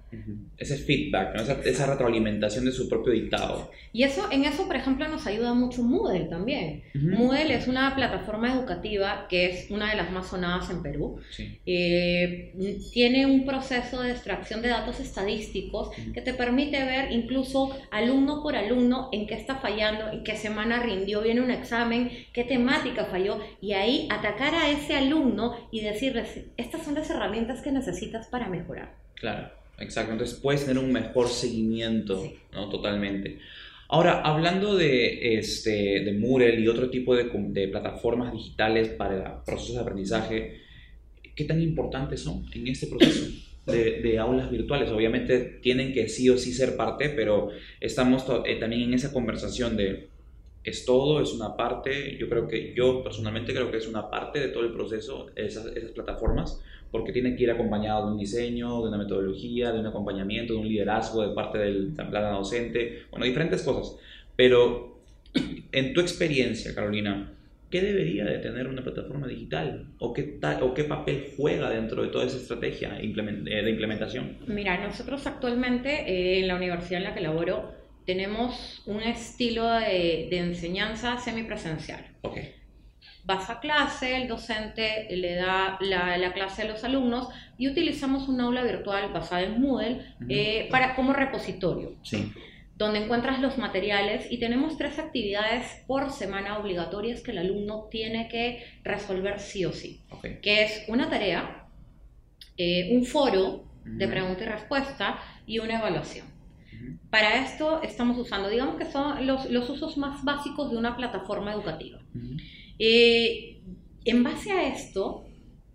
Ese 0.56 0.76
feedback, 0.76 1.34
esa, 1.64 1.86
retroalimentación 1.86 2.64
de 2.64 2.72
su 2.72 2.88
propio 2.88 3.12
dictado. 3.12 3.70
Y 3.92 4.02
eso, 4.02 4.28
en 4.30 4.44
eso, 4.44 4.66
por 4.66 4.76
ejemplo, 4.76 5.06
nos 5.08 5.26
ayuda 5.26 5.54
mucho 5.54 5.82
Moodle 5.82 6.24
también. 6.24 6.82
Moodle 6.94 7.54
es 7.54 7.68
una 7.68 7.94
plataforma 7.94 8.52
educativa 8.52 9.26
que 9.28 9.46
es 9.46 9.70
una 9.70 9.90
de 9.90 9.96
las 9.96 10.10
más 10.10 10.28
sonadas 10.28 10.70
en 10.70 10.82
Perú. 10.82 11.20
Eh, 11.66 12.52
tiene 12.92 13.26
un 13.26 13.44
proceso 13.44 14.02
de 14.02 14.12
extracción 14.12 14.62
de 14.62 14.68
datos 14.68 15.00
estadísticos 15.00 15.90
que 16.12 16.20
te 16.20 16.34
permite 16.34 16.84
ver 16.84 17.12
incluso 17.12 17.76
alumno 17.90 18.42
por 18.42 18.56
alumno 18.56 19.08
en 19.12 19.26
qué 19.26 19.34
está 19.34 19.56
fallando, 19.56 20.10
en 20.10 20.24
qué 20.24 20.36
semana 20.36 20.82
rindió 20.82 21.22
bien 21.22 21.40
un 21.40 21.50
examen, 21.50 22.10
qué 22.32 22.44
temática 22.44 23.06
falló, 23.06 23.38
y 23.60 23.72
ahí 23.72 24.08
atacar 24.10 24.54
a 24.54 24.70
ese 24.70 24.94
alumno 24.96 25.54
y 25.70 25.80
decirles, 25.80 26.44
estas 26.56 26.84
son 26.84 26.94
las 26.94 27.10
herramientas 27.10 27.62
que 27.62 27.72
necesitas 27.72 28.26
para 28.28 28.48
mejorar. 28.48 28.94
Claro, 29.14 29.50
exacto. 29.78 30.12
Entonces 30.12 30.38
puedes 30.40 30.64
tener 30.64 30.82
un 30.82 30.92
mejor 30.92 31.28
seguimiento, 31.28 32.32
¿no? 32.52 32.68
Totalmente. 32.68 33.38
Ahora, 33.88 34.22
hablando 34.22 34.76
de, 34.76 35.36
este, 35.38 36.00
de 36.00 36.12
Moodle 36.12 36.58
y 36.58 36.68
otro 36.68 36.90
tipo 36.90 37.14
de, 37.14 37.30
de 37.32 37.68
plataformas 37.68 38.32
digitales 38.32 38.88
para 38.88 39.44
procesos 39.44 39.76
de 39.76 39.82
aprendizaje, 39.82 40.60
¿qué 41.34 41.44
tan 41.44 41.60
importantes 41.60 42.20
son 42.20 42.46
en 42.52 42.66
este 42.68 42.86
proceso? 42.86 43.26
De, 43.66 44.02
de, 44.02 44.18
aulas 44.18 44.50
virtuales. 44.50 44.90
Obviamente 44.90 45.38
tienen 45.62 45.94
que 45.94 46.08
sí 46.08 46.28
o 46.28 46.36
sí 46.36 46.52
ser 46.52 46.76
parte, 46.76 47.08
pero 47.08 47.48
estamos 47.80 48.26
eh, 48.44 48.56
también 48.56 48.82
en 48.82 48.94
esa 48.94 49.10
conversación 49.10 49.76
de 49.76 50.08
es 50.64 50.86
todo, 50.86 51.20
es 51.20 51.32
una 51.32 51.56
parte, 51.56 52.16
yo 52.16 52.28
creo 52.28 52.48
que 52.48 52.74
yo 52.74 53.02
personalmente 53.02 53.52
creo 53.52 53.70
que 53.70 53.76
es 53.76 53.86
una 53.86 54.10
parte 54.10 54.40
de 54.40 54.48
todo 54.48 54.64
el 54.64 54.72
proceso, 54.72 55.30
esas, 55.36 55.66
esas 55.76 55.90
plataformas, 55.90 56.60
porque 56.94 57.10
tiene 57.10 57.34
que 57.34 57.42
ir 57.42 57.50
acompañado 57.50 58.06
de 58.06 58.12
un 58.12 58.18
diseño, 58.18 58.80
de 58.82 58.86
una 58.86 58.98
metodología, 58.98 59.72
de 59.72 59.80
un 59.80 59.86
acompañamiento, 59.88 60.52
de 60.52 60.60
un 60.60 60.68
liderazgo 60.68 61.26
de 61.26 61.34
parte 61.34 61.58
del 61.58 61.88
plan 61.88 62.34
docente, 62.34 63.02
bueno, 63.10 63.26
diferentes 63.26 63.64
cosas. 63.64 63.98
Pero 64.36 65.00
en 65.72 65.92
tu 65.92 66.00
experiencia, 66.00 66.72
Carolina, 66.72 67.32
¿qué 67.68 67.82
debería 67.82 68.24
de 68.26 68.38
tener 68.38 68.68
una 68.68 68.84
plataforma 68.84 69.26
digital? 69.26 69.88
¿O 69.98 70.12
qué, 70.12 70.38
o 70.62 70.72
qué 70.72 70.84
papel 70.84 71.32
juega 71.36 71.68
dentro 71.68 72.00
de 72.00 72.10
toda 72.10 72.26
esa 72.26 72.36
estrategia 72.36 72.96
eh, 73.00 73.02
de 73.02 73.70
implementación? 73.70 74.36
Mira, 74.46 74.80
nosotros 74.80 75.26
actualmente 75.26 75.88
eh, 76.06 76.38
en 76.38 76.46
la 76.46 76.54
universidad 76.54 76.98
en 76.98 77.08
la 77.08 77.14
que 77.14 77.22
laboro, 77.22 77.72
tenemos 78.06 78.84
un 78.86 79.02
estilo 79.02 79.68
de, 79.68 80.28
enseñanza 80.30 81.18
semipresencial. 81.18 82.06
Okay. 82.22 82.54
Vas 83.24 83.48
a 83.48 83.60
clase, 83.60 84.16
el 84.16 84.28
docente 84.28 85.06
le 85.10 85.34
da 85.34 85.78
la, 85.80 86.32
clase 86.34 86.62
a 86.62 86.64
los 86.66 86.84
alumnos 86.84 87.28
y 87.56 87.68
utilizamos 87.68 88.28
un 88.28 88.40
aula 88.40 88.62
virtual 88.62 89.12
basada 89.12 89.42
en 89.42 89.60
Moodle 89.60 90.02
eh, 90.28 90.68
para, 90.70 90.94
como 90.94 91.12
repositorio. 91.12 91.94
Sí. 92.02 92.32
donde 92.76 93.04
encuentras 93.04 93.40
los 93.40 93.56
materiales 93.56 94.26
y 94.30 94.38
tenemos 94.38 94.76
tres 94.76 94.98
actividades 94.98 95.84
por 95.86 96.10
semana 96.10 96.58
obligatorias 96.58 97.22
que 97.22 97.30
el 97.30 97.38
alumno 97.38 97.86
tiene 97.90 98.28
que 98.28 98.64
resolver 98.82 99.38
sí 99.38 99.64
o 99.64 99.72
sí, 99.72 100.02
que 100.42 100.64
es 100.64 100.84
una 100.88 101.08
tarea, 101.08 101.68
eh, 102.56 102.90
un 102.96 103.04
foro 103.04 103.64
de 103.84 104.08
pregunta 104.08 104.44
y 104.44 104.46
respuesta 104.46 105.18
y 105.46 105.58
una 105.60 105.78
evaluación. 105.78 106.26
Para 107.10 107.44
esto 107.44 107.80
estamos 107.82 108.18
usando, 108.18 108.48
digamos 108.48 108.76
que 108.76 108.86
son 108.86 109.26
los, 109.26 109.48
los 109.50 109.70
usos 109.70 109.96
más 109.96 110.24
básicos 110.24 110.70
de 110.70 110.76
una 110.76 110.96
plataforma 110.96 111.52
educativa. 111.52 112.00
Eh, 112.78 113.62
en 114.04 114.22
base 114.22 114.52
a 114.52 114.68
esto, 114.68 115.26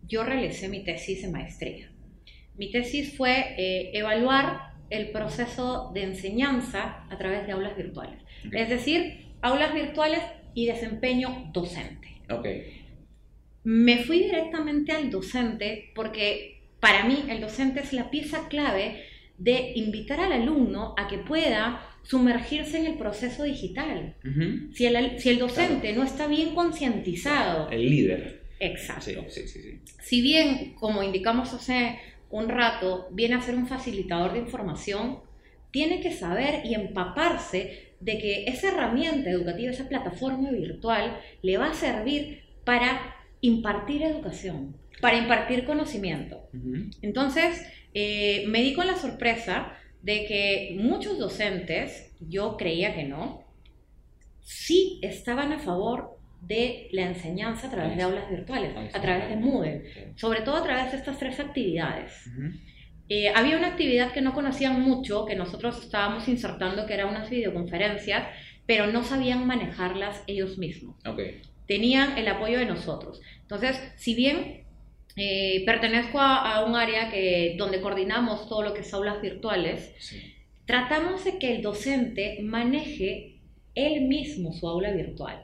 yo 0.07 0.23
realicé 0.23 0.67
mi 0.67 0.83
tesis 0.83 1.21
de 1.21 1.29
maestría. 1.29 1.91
Mi 2.55 2.71
tesis 2.71 3.15
fue 3.15 3.55
eh, 3.57 3.91
evaluar 3.93 4.73
el 4.89 5.11
proceso 5.11 5.91
de 5.93 6.03
enseñanza 6.03 7.05
a 7.09 7.17
través 7.17 7.45
de 7.45 7.53
aulas 7.53 7.77
virtuales. 7.77 8.21
Es 8.51 8.69
decir, 8.69 9.33
aulas 9.41 9.73
virtuales 9.73 10.21
y 10.53 10.65
desempeño 10.65 11.51
docente. 11.53 12.21
Okay. 12.29 12.85
Me 13.63 14.03
fui 14.03 14.19
directamente 14.19 14.91
al 14.91 15.11
docente 15.11 15.91
porque 15.95 16.71
para 16.79 17.03
mí 17.05 17.25
el 17.29 17.41
docente 17.41 17.81
es 17.81 17.93
la 17.93 18.09
pieza 18.09 18.47
clave 18.47 19.03
de 19.37 19.73
invitar 19.75 20.19
al 20.19 20.33
alumno 20.33 20.93
a 20.97 21.07
que 21.07 21.17
pueda 21.17 21.81
sumergirse 22.03 22.79
en 22.79 22.85
el 22.87 22.97
proceso 22.97 23.43
digital. 23.43 24.15
si, 24.73 24.85
el, 24.85 25.19
si, 25.19 25.29
el, 25.29 25.39
docente 25.39 25.93
no 25.93 26.03
está 26.03 26.27
bien 26.27 26.55
concientizado. 26.55 27.69
El 27.69 27.89
líder. 27.89 28.39
Exacto. 28.59 29.25
si 30.01 30.21
bien, 30.21 30.73
como 30.75 31.01
indicamos 31.01 31.53
hace 31.53 31.99
un 32.29 32.49
rato, 32.49 33.07
viene 33.11 33.35
a 33.35 33.41
ser 33.41 33.55
un 33.55 33.67
facilitador 33.67 34.33
de 34.33 34.39
información, 34.39 35.19
tiene 35.71 36.01
que 36.01 36.11
saber 36.11 36.65
y 36.65 36.73
empaparse 36.73 37.93
de 37.99 38.17
que 38.17 38.45
esa 38.45 38.69
herramienta 38.69 39.29
educativa, 39.29 39.71
esa 39.71 39.87
plataforma 39.87 40.51
virtual, 40.51 41.19
le 41.41 41.57
va 41.57 41.71
a 41.71 41.73
servir 41.73 42.43
para 42.63 43.15
impartir 43.41 44.03
educación, 44.03 44.75
para 45.01 45.17
impartir 45.17 45.65
conocimiento. 45.65 46.49
Entonces, 47.01 47.65
eh, 47.93 48.45
me 48.47 48.61
di 48.61 48.73
con 48.73 48.87
la 48.87 48.95
sorpresa 48.95 49.73
de 50.01 50.25
que 50.25 50.77
muchos 50.79 51.17
docentes, 51.17 52.13
yo 52.19 52.57
creía 52.57 52.95
que 52.95 53.03
no, 53.03 53.43
sí 54.41 54.99
estaban 55.01 55.51
a 55.51 55.59
favor 55.59 56.17
de 56.41 56.87
la 56.91 57.03
enseñanza 57.03 57.67
a 57.67 57.71
través 57.71 57.97
de 57.97 58.03
aulas 58.03 58.29
virtuales, 58.29 58.73
a 58.93 59.01
través 59.01 59.29
de 59.29 59.35
Moodle, 59.35 60.13
sobre 60.15 60.41
todo 60.41 60.55
a 60.55 60.63
través 60.63 60.91
de 60.91 60.97
estas 60.97 61.19
tres 61.19 61.39
actividades. 61.39 62.13
Eh, 63.09 63.29
había 63.29 63.57
una 63.57 63.67
actividad 63.67 64.13
que 64.13 64.21
no 64.21 64.33
conocían 64.33 64.81
mucho, 64.81 65.25
que 65.25 65.35
nosotros 65.35 65.83
estábamos 65.83 66.27
insertando, 66.27 66.85
que 66.85 66.93
eran 66.93 67.09
unas 67.09 67.29
videoconferencias, 67.29 68.27
pero 68.65 68.87
no 68.87 69.03
sabían 69.03 69.45
manejarlas 69.47 70.23
ellos 70.27 70.57
mismos. 70.57 70.95
Tenían 71.65 72.17
el 72.17 72.27
apoyo 72.27 72.59
de 72.59 72.65
nosotros. 72.65 73.19
Entonces, 73.41 73.79
si 73.97 74.15
bien 74.15 74.63
eh, 75.19 75.63
pertenezco 75.65 76.19
a, 76.19 76.65
un 76.65 76.75
área 76.75 77.09
que, 77.09 77.55
donde 77.57 77.81
coordinamos 77.81 78.47
todo 78.47 78.63
lo 78.63 78.73
que 78.73 78.81
es 78.81 78.93
aulas 78.93 79.21
virtuales, 79.21 79.93
tratamos 80.65 81.25
de 81.25 81.37
que 81.37 81.55
el 81.55 81.61
docente 81.61 82.39
maneje 82.41 83.39
él 83.75 84.01
mismo 84.01 84.53
su 84.53 84.67
aula 84.67 84.91
virtual. 84.91 85.43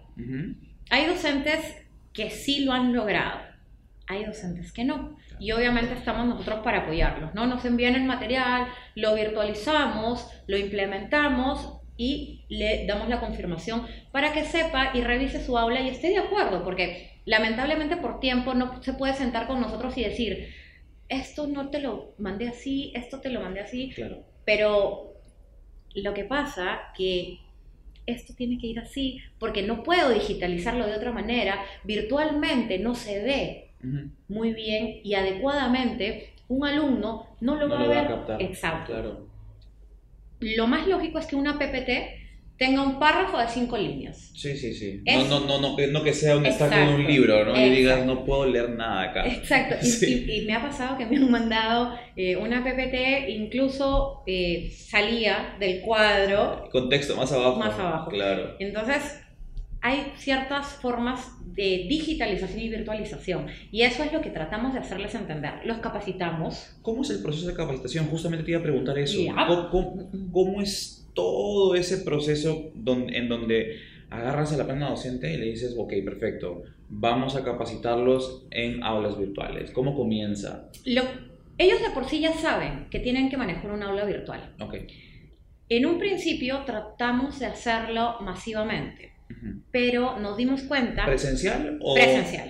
Hay 0.89 1.05
docentes 1.07 1.59
que 2.13 2.29
sí 2.29 2.63
lo 2.63 2.73
han 2.73 2.93
logrado, 2.93 3.41
hay 4.07 4.25
docentes 4.25 4.71
que 4.71 4.83
no. 4.83 5.17
Y 5.39 5.51
obviamente 5.51 5.93
estamos 5.93 6.25
nosotros 6.25 6.59
para 6.63 6.79
apoyarlos, 6.79 7.33
¿no? 7.33 7.45
Nos 7.45 7.65
envían 7.65 7.95
el 7.95 8.05
material, 8.05 8.67
lo 8.95 9.15
virtualizamos, 9.15 10.27
lo 10.47 10.57
implementamos 10.57 11.81
y 11.97 12.45
le 12.49 12.85
damos 12.85 13.09
la 13.09 13.19
confirmación 13.19 13.85
para 14.11 14.31
que 14.31 14.45
sepa 14.45 14.91
y 14.93 15.01
revise 15.01 15.43
su 15.43 15.57
aula 15.57 15.81
y 15.81 15.89
esté 15.89 16.09
de 16.09 16.19
acuerdo, 16.19 16.63
porque 16.63 17.14
lamentablemente 17.25 17.97
por 17.97 18.19
tiempo 18.19 18.53
no 18.53 18.81
se 18.81 18.93
puede 18.93 19.13
sentar 19.13 19.47
con 19.47 19.59
nosotros 19.59 19.97
y 19.97 20.03
decir, 20.03 20.53
esto 21.09 21.47
no 21.47 21.69
te 21.69 21.79
lo 21.79 22.13
mandé 22.17 22.47
así, 22.47 22.91
esto 22.95 23.19
te 23.19 23.29
lo 23.29 23.41
mandé 23.41 23.61
así, 23.61 23.91
claro. 23.91 24.23
pero 24.45 25.13
lo 25.93 26.13
que 26.13 26.23
pasa 26.23 26.79
que 26.95 27.39
esto 28.05 28.33
tiene 28.35 28.59
que 28.59 28.67
ir 28.67 28.79
así, 28.79 29.19
porque 29.39 29.63
no 29.63 29.83
puedo 29.83 30.11
digitalizarlo 30.11 30.85
de 30.85 30.95
otra 30.95 31.11
manera, 31.11 31.59
virtualmente 31.83 32.77
no 32.79 32.95
se 32.95 33.23
ve 33.23 33.61
muy 34.27 34.53
bien 34.53 35.01
y 35.03 35.13
adecuadamente, 35.13 36.33
un 36.47 36.65
alumno 36.65 37.35
no 37.39 37.55
lo 37.55 37.69
va 37.69 37.81
a 37.81 37.87
ver. 37.87 38.41
Exacto. 38.41 39.27
Lo 40.39 40.67
más 40.67 40.87
lógico 40.87 41.19
es 41.19 41.27
que 41.27 41.35
una 41.35 41.57
PPT 41.57 42.24
tenga 42.57 42.81
un 42.81 42.99
párrafo 42.99 43.37
de 43.37 43.47
cinco 43.47 43.77
líneas. 43.77 44.31
Sí, 44.33 44.55
sí, 44.55 44.73
sí. 44.73 45.01
no, 45.05 45.39
no, 45.41 45.59
no, 45.59 45.77
no, 45.87 46.03
que 46.03 46.13
sea 46.13 46.37
un 46.37 46.43
destaque 46.43 46.77
de 46.77 46.95
un 46.95 47.05
libro, 47.05 47.45
¿no? 47.45 47.59
Y 47.59 47.69
digas, 47.69 48.05
no 48.05 48.23
puedo 48.23 48.45
leer 48.45 48.69
nada 48.69 49.09
acá. 49.09 49.27
Exacto. 49.27 49.75
Y, 50.05 50.45
me 50.45 50.53
ha 50.53 50.61
pasado 50.61 50.97
que 50.97 51.05
me 51.05 51.17
han 51.17 51.29
mandado 51.31 51.97
eh, 52.15 52.35
una 52.37 52.63
PPT, 52.63 53.29
incluso 53.29 54.23
eh, 54.27 54.71
salía 54.75 55.55
del 55.59 55.81
cuadro. 55.81 56.69
Contexto 56.71 57.15
más 57.15 57.31
abajo. 57.31 57.57
Más 57.57 57.77
abajo. 57.79 58.09
Claro. 58.09 58.55
Entonces, 58.59 59.19
hay 59.81 60.13
ciertas 60.17 60.67
formas 60.81 61.31
de 61.45 61.85
digitalización 61.87 62.59
y 62.59 62.69
virtualización. 62.69 63.47
Y 63.71 63.83
eso 63.83 64.03
es 64.03 64.11
lo 64.11 64.21
que 64.21 64.29
tratamos 64.29 64.73
de 64.73 64.79
hacerles 64.79 65.13
entender. 65.15 65.53
Los 65.63 65.77
capacitamos. 65.77 66.75
¿Cómo 66.81 67.03
es 67.03 67.11
el 67.11 67.21
proceso 67.21 67.47
de 67.47 67.53
capacitación? 67.53 68.07
Justamente 68.07 68.43
te 68.43 68.51
iba 68.51 68.59
a 68.59 68.63
preguntar 68.63 68.97
eso. 68.97 69.19
¿Cómo, 70.31 70.61
es 70.61 71.04
todo 71.15 71.73
ese 71.73 71.97
proceso 71.97 72.71
en 72.75 73.27
donde 73.27 73.79
agarras 74.11 74.53
a 74.53 74.57
la 74.57 74.65
plana 74.65 74.91
docente 74.91 75.33
y 75.33 75.37
le 75.37 75.45
dices, 75.47 75.73
ok, 75.75 75.93
perfecto, 76.05 76.61
vamos 76.89 77.35
a 77.35 77.43
capacitarlos 77.43 78.45
en 78.51 78.83
aulas 78.83 79.17
virtuales? 79.17 79.71
¿Cómo 79.71 79.95
comienza? 79.95 80.69
ellos 81.57 81.81
de 81.81 81.89
por 81.93 82.07
sí 82.07 82.19
ya 82.19 82.33
saben 82.33 82.87
que 82.91 82.99
tienen 82.99 83.29
que 83.29 83.37
manejar 83.37 83.71
un 83.71 83.81
aula 83.81 84.05
virtual. 84.05 84.53
Okay. 84.59 84.85
En 85.69 85.87
un 85.87 85.97
principio 85.97 86.63
tratamos 86.65 87.39
de 87.39 87.47
hacerlo 87.47 88.17
masivamente 88.21 89.15
pero 89.71 90.19
nos 90.19 90.37
dimos 90.37 90.63
cuenta... 90.63 91.05
¿Presencial 91.05 91.79
o...? 91.81 91.93
Presencial. 91.93 92.47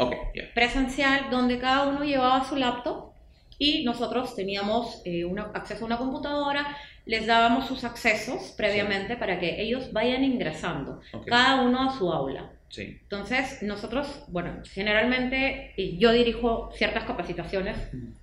Presencial, 0.54 1.30
donde 1.32 1.58
cada 1.58 1.88
uno 1.88 2.04
llevaba 2.04 2.48
su 2.48 2.56
laptop 2.56 3.12
y 3.58 3.84
nosotros 3.86 4.36
teníamos 4.36 5.02
eh, 5.06 5.24
acceso 5.54 5.86
a 5.86 5.88
una 5.88 5.98
computadora, 5.98 6.76
les 7.06 7.28
dábamos 7.28 7.68
sus 7.68 7.84
accesos 7.84 8.54
previamente 8.58 9.16
para 9.16 9.40
que 9.40 9.62
ellos 9.62 9.94
vayan 9.94 10.24
ingresando, 10.24 11.02
cada 11.26 11.62
uno 11.62 11.90
a 11.90 11.98
su 11.98 12.12
aula. 12.12 12.52
Sí. 12.70 12.98
Entonces, 13.04 13.62
nosotros, 13.62 14.26
bueno, 14.28 14.62
generalmente 14.74 15.74
yo 15.98 16.12
dirijo 16.12 16.72
ciertas 16.74 17.06
capacitaciones, 17.06 17.78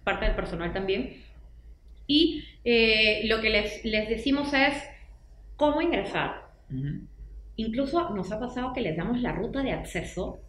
parte 0.04 0.26
del 0.26 0.34
personal 0.34 0.72
también, 0.72 1.22
y 2.06 2.44
eh, 2.64 3.22
lo 3.24 3.40
que 3.40 3.50
les, 3.50 3.84
les 3.84 4.08
decimos 4.08 4.52
es 4.52 4.74
cómo 5.56 5.80
ingresar. 5.80 6.42
Incluso 7.56 8.10
nos 8.10 8.32
ha 8.32 8.40
pasado 8.40 8.72
que 8.72 8.80
les 8.80 8.96
damos 8.96 9.20
la 9.20 9.32
ruta 9.32 9.62
de 9.62 9.72
acceso, 9.72 10.40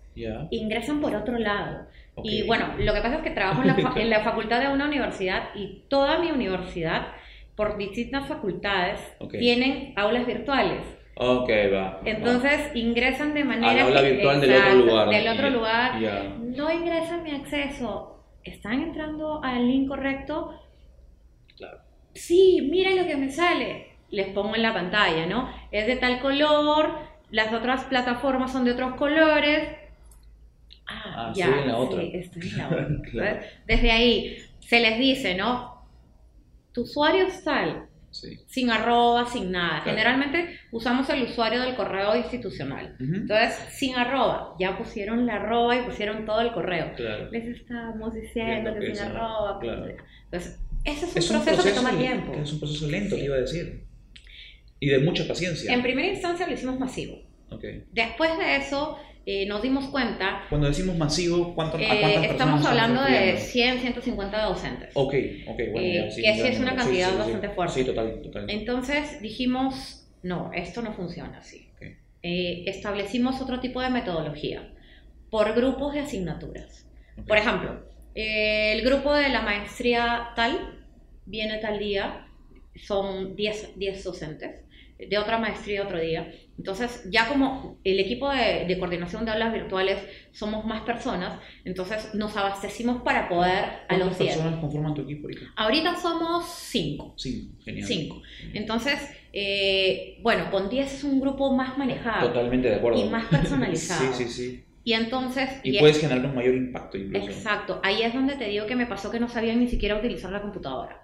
ingresan 0.50 1.02
por 1.02 1.15
otro 1.15 1.38
lado. 1.38 1.88
Y 2.24 2.43
bueno, 2.43 2.74
lo 2.80 2.93
que 2.93 3.02
pasa 3.02 3.17
es 3.17 3.22
que 3.22 3.32
trabajo 3.32 3.62
en 3.96 4.10
la, 4.10 4.22
facultad 4.22 4.62
de 4.62 4.69
una 4.69 4.86
universidad 4.86 5.50
y 5.56 5.84
toda 5.88 6.19
mi 6.19 6.32
universidad, 6.32 7.08
por 7.56 7.78
distintas 7.78 8.28
facultades, 8.28 9.00
tienen 9.32 9.94
aulas 9.96 10.26
virtuales. 10.26 10.82
Ok, 11.16 11.50
va. 11.74 12.02
Entonces 12.06 12.72
ingresan 12.74 13.34
de 13.34 13.44
manera... 13.44 13.84
aula 13.84 14.02
virtual 14.02 14.42
del 14.42 14.56
otro 14.56 14.76
lugar. 14.76 15.10
Del 15.10 15.28
otro 15.28 15.50
lugar. 15.50 16.02
No 16.39 16.72
ingresan 16.72 17.24
mi 17.24 17.32
acceso. 17.32 18.24
¿Están 18.44 18.82
entrando 18.82 19.42
al 19.44 19.68
link 19.68 19.88
correcto? 19.88 20.60
Claro. 21.56 21.78
Sí, 22.13 22.68
mira 22.70 22.92
lo 22.92 23.08
que 23.08 23.16
me 23.16 23.30
sale 23.30 23.94
les 24.13 24.28
pongo 24.28 24.56
en 24.56 24.62
la 24.62 24.74
pantalla, 24.74 25.26
¿no? 25.26 25.50
Es 25.72 25.88
de 25.88 25.96
tal 25.96 26.20
color, 26.20 27.00
las 27.32 27.52
otras 27.52 27.86
plataformas 27.86 28.52
son 28.52 28.63
de 28.63 28.72
otros 28.72 28.94
colores. 28.94 29.70
Ah, 30.86 31.30
ah 31.30 31.34
ya, 31.36 31.48
en 31.48 31.68
la 31.68 31.78
otra. 31.78 32.00
Sí, 32.00 32.12
estoy 32.13 32.50
en 32.50 32.58
la 32.60 32.68
otra. 32.68 33.42
Desde 33.66 33.92
ahí 33.92 34.38
se 34.60 34.80
les 34.82 35.00
dice, 35.00 35.34
¿no? 35.34 35.73
Tu 36.74 36.82
usuario 36.82 37.28
es 37.28 37.44
tal, 37.44 37.88
sí. 38.12 38.40
sin 38.48 38.70
arroba, 38.72 39.26
sin 39.26 39.52
nada. 39.52 39.82
Generalmente 39.82 40.60
usamos 40.72 41.10
el 41.10 41.24
usuario 41.24 41.62
del 41.62 41.76
correo 41.76 42.16
institucional. 42.16 42.96
Entonces, 43.00 43.56
sin 43.72 43.96
arroba, 43.96 44.56
ya 44.60 44.78
pusieron 44.78 45.26
la 45.26 45.36
arroba 45.36 45.76
y 45.76 45.84
pusieron 45.84 46.26
todo 46.26 46.42
el 46.42 46.52
correo. 46.52 46.94
Les 47.32 47.60
estamos 47.60 48.14
diciendo 48.14 48.74
que 48.80 48.96
sin 48.96 49.06
arroba. 49.06 49.60
Entonces, 49.62 50.60
ese 50.84 51.06
es 51.06 51.30
un, 51.30 51.44
proceso, 51.44 51.64
que 51.64 51.72
toma 51.72 51.98
tiempo. 51.98 52.34
Es 52.34 52.52
un 52.52 52.60
proceso 52.60 52.88
lento, 52.90 53.16
te 53.16 53.24
iba 53.24 53.36
a 53.36 53.40
decir. 53.40 53.84
Y 54.80 54.90
de 54.90 55.00
mucha 55.00 55.26
paciencia. 55.28 55.74
En 55.74 55.82
primera 55.82 56.10
instancia 56.10 56.46
lo 56.46 56.54
hicimos 56.54 56.78
masivo. 56.78 57.22
Okay. 57.50 57.86
Después 57.92 58.38
de 58.38 58.58
eso 58.58 58.98
eh, 59.26 59.46
nos 59.46 59.62
dimos 59.62 59.86
cuenta... 59.86 60.44
Cuando 60.50 60.68
decimos 60.68 60.98
masivo, 60.98 61.56
¿cuánto, 61.56 61.78
¿a 61.78 61.80
cuántas 61.80 62.12
eh, 62.12 62.28
Estamos 62.32 62.66
hablando 62.66 63.04
de 63.04 63.38
100, 63.38 63.80
150 63.80 64.42
docentes. 64.44 64.90
Ok, 64.94 65.14
ok, 65.48 65.60
bueno. 65.72 65.80
Eh, 65.80 66.12
sí, 66.12 66.22
que 66.22 66.34
sí 66.36 66.48
es 66.48 66.60
una 66.60 66.76
cantidad 66.76 67.18
bastante 67.18 67.50
fuerte. 67.50 67.74
Sí, 67.74 67.86
total, 67.86 68.22
total. 68.22 68.50
Entonces 68.50 69.22
dijimos, 69.22 70.08
no, 70.24 70.52
esto 70.54 70.82
no 70.82 70.94
funciona 70.94 71.38
así. 71.38 71.70
establecimos 72.22 73.42
otro 73.42 73.60
tipo 73.60 73.82
de 73.82 73.90
metodología 73.90 74.74
por 75.30 75.56
grupos 75.56 75.94
de 75.94 76.02
asignaturas. 76.02 76.86
Por 77.28 77.38
ejemplo, 77.38 77.86
el 78.16 78.82
grupo 78.82 79.14
de 79.14 79.30
la 79.30 79.42
maestría 79.42 80.32
tal 80.36 80.84
viene 81.26 81.60
tal 81.60 81.80
día, 81.80 82.28
son 82.76 83.36
10, 83.36 83.78
10 83.78 84.04
docentes 84.04 84.64
de 85.10 85.18
otra 85.18 85.38
maestría 85.38 85.84
otro 85.84 86.00
día. 86.00 86.32
Entonces, 86.58 87.08
ya 87.10 87.28
como 87.28 87.80
el 87.84 88.00
equipo 88.00 88.30
de, 88.30 88.78
coordinación 88.80 89.26
de 89.26 89.32
aulas 89.32 89.54
virtuales 89.54 89.98
somos 90.32 90.66
más 90.66 90.82
personas, 90.82 91.39
entonces 91.66 92.13
nos 92.13 92.38
abastecimos 92.38 93.02
para 93.02 93.28
poder 93.28 93.66
a 93.88 93.98
los 93.98 94.18
10. 94.18 94.18
¿Cuántas 94.18 94.36
personas 94.36 94.60
conforman 94.60 94.94
tu 94.94 95.02
equipo 95.02 95.24
ahorita? 95.24 95.46
Ahorita 95.56 95.96
somos 95.96 96.46
5. 96.48 97.16
5, 97.18 97.56
genial. 97.63 97.88
5. 97.88 98.22
Entonces, 98.54 99.10
eh, 99.34 100.20
bueno, 100.22 100.52
con 100.52 100.70
10 100.70 100.94
es 100.94 101.04
un 101.04 101.20
grupo 101.20 101.52
más 101.54 101.78
manejado. 101.78 102.28
Totalmente 102.28 102.70
de 102.70 102.76
acuerdo. 102.76 103.04
Y 103.04 103.10
más 103.10 103.26
personalizado. 103.26 104.13
sí, 104.13 104.26
sí, 104.26 104.30
sí. 104.30 104.63
Y 104.86 104.94
entonces... 104.94 105.50
Y, 105.63 105.80
puedes 105.80 106.00
generar 106.00 106.26
un 106.26 106.36
mayor 106.36 106.56
impacto 106.56 106.98
incluso. 106.98 107.28
Exacto. 107.28 107.80
Ahí 107.84 108.02
es 108.04 108.13
donde 108.13 108.36
te 108.36 108.46
digo 108.46 108.66
que 108.66 108.76
me 108.76 108.86
pasó 108.86 109.10
que 109.10 109.20
no 109.20 109.30
sabían 109.30 109.60
ni 109.60 109.68
siquiera 109.68 109.98
utilizar 109.98 110.32
la 110.32 110.42
computadora. 110.42 111.03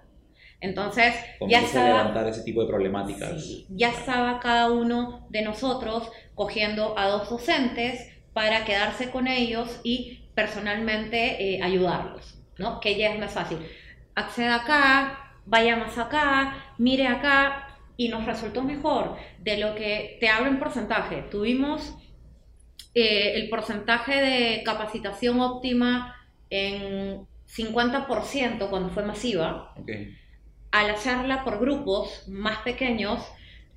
Entonces, 0.60 1.14
ya 1.48 1.62
estaba, 1.62 1.88
levantar 1.88 2.28
ese 2.28 2.42
tipo 2.42 2.60
de 2.60 2.68
problemáticas. 2.68 3.64
ya 3.70 3.90
estaba 3.90 4.40
cada 4.40 4.70
uno 4.70 5.26
de 5.30 5.42
nosotros 5.42 6.10
cogiendo 6.34 6.98
a 6.98 7.08
dos 7.08 7.30
docentes 7.30 8.08
para 8.34 8.64
quedarse 8.64 9.10
con 9.10 9.26
ellos 9.26 9.80
y 9.82 10.28
personalmente 10.34 11.56
eh, 11.56 11.62
ayudarlos, 11.62 12.38
¿no? 12.58 12.78
Que 12.80 12.96
ya 12.96 13.12
es 13.12 13.18
más 13.18 13.32
fácil. 13.32 13.58
Acceda 14.14 14.56
acá, 14.56 15.34
vaya 15.46 15.76
más 15.76 15.96
acá, 15.96 16.74
mire 16.76 17.06
acá, 17.06 17.78
y 17.96 18.08
nos 18.08 18.26
resultó 18.26 18.62
mejor 18.62 19.16
de 19.38 19.56
lo 19.56 19.74
que 19.74 20.18
te 20.20 20.28
hablo 20.28 20.50
en 20.50 20.58
porcentaje. 20.58 21.22
Tuvimos 21.30 21.96
eh, 22.94 23.32
el 23.36 23.48
porcentaje 23.48 24.20
de 24.20 24.62
capacitación 24.62 25.40
óptima 25.40 26.16
en 26.50 27.26
50% 27.46 28.68
cuando 28.68 28.90
fue 28.90 29.04
masiva. 29.04 29.72
Okay 29.80 30.16
al 30.72 30.90
hacerla 30.90 31.44
por 31.44 31.58
grupos 31.60 32.24
más 32.28 32.58
pequeños, 32.58 33.20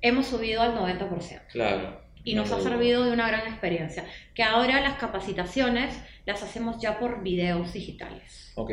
hemos 0.00 0.26
subido 0.26 0.62
al 0.62 0.74
90%. 0.76 1.40
Claro. 1.52 2.00
Y 2.24 2.34
nos 2.34 2.50
ha 2.52 2.60
servido 2.60 3.04
de 3.04 3.12
una 3.12 3.28
gran 3.28 3.46
experiencia. 3.46 4.04
Que 4.34 4.42
ahora 4.42 4.80
las 4.80 4.94
capacitaciones 4.94 5.94
las 6.24 6.42
hacemos 6.42 6.80
ya 6.80 6.98
por 6.98 7.22
videos 7.22 7.72
digitales. 7.72 8.52
Ok. 8.54 8.70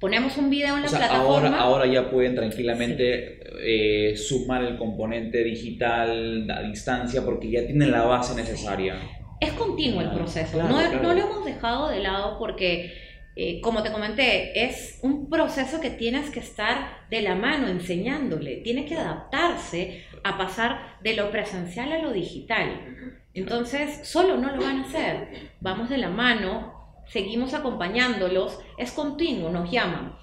Ponemos 0.00 0.36
un 0.36 0.48
video 0.48 0.76
en 0.76 0.82
la 0.82 0.86
O 0.86 0.90
sea, 0.90 1.00
plataforma. 1.00 1.48
ahora, 1.48 1.58
ahora 1.60 1.86
ya 1.86 2.08
pueden 2.10 2.34
tranquilamente 2.36 3.40
eh, 3.60 4.16
sumar 4.16 4.62
el 4.62 4.78
componente 4.78 5.42
digital 5.42 6.48
a 6.50 6.62
distancia 6.62 7.24
porque 7.24 7.50
ya 7.50 7.66
tienen 7.66 7.90
la 7.90 8.02
base 8.04 8.34
necesaria. 8.34 8.96
Es 9.40 9.52
continuo 9.52 10.00
el 10.00 10.06
Claro, 10.08 10.18
proceso. 10.24 10.52
claro, 10.52 10.68
no, 10.68 10.78
claro. 10.78 11.02
no 11.02 11.14
lo 11.14 11.20
hemos 11.20 11.44
dejado 11.44 11.88
de 11.90 12.00
lado 12.00 12.38
porque, 12.38 12.92
eh, 13.40 13.60
como 13.60 13.84
te 13.84 13.92
comenté, 13.92 14.64
es 14.64 14.98
un 15.00 15.30
proceso 15.30 15.80
que 15.80 15.90
tienes 15.90 16.28
que 16.30 16.40
estar 16.40 17.06
de 17.08 17.22
la 17.22 17.36
mano 17.36 17.68
enseñándole. 17.68 18.56
Tiene 18.56 18.84
que 18.84 18.96
adaptarse 18.96 20.04
a 20.24 20.36
pasar 20.36 20.98
de 21.02 21.14
lo 21.14 21.30
presencial 21.30 21.92
a 21.92 21.98
lo 21.98 22.12
digital. 22.12 23.14
Entonces, 23.34 24.08
solo 24.08 24.36
no 24.38 24.50
lo 24.50 24.60
van 24.60 24.78
a 24.78 24.84
hacer. 24.86 25.52
Vamos 25.60 25.88
de 25.88 25.98
la 25.98 26.10
mano, 26.10 27.04
seguimos 27.06 27.54
acompañándolos. 27.54 28.58
Es 28.76 28.90
continuo, 28.90 29.50
nos 29.50 29.70
llaman. 29.70 30.18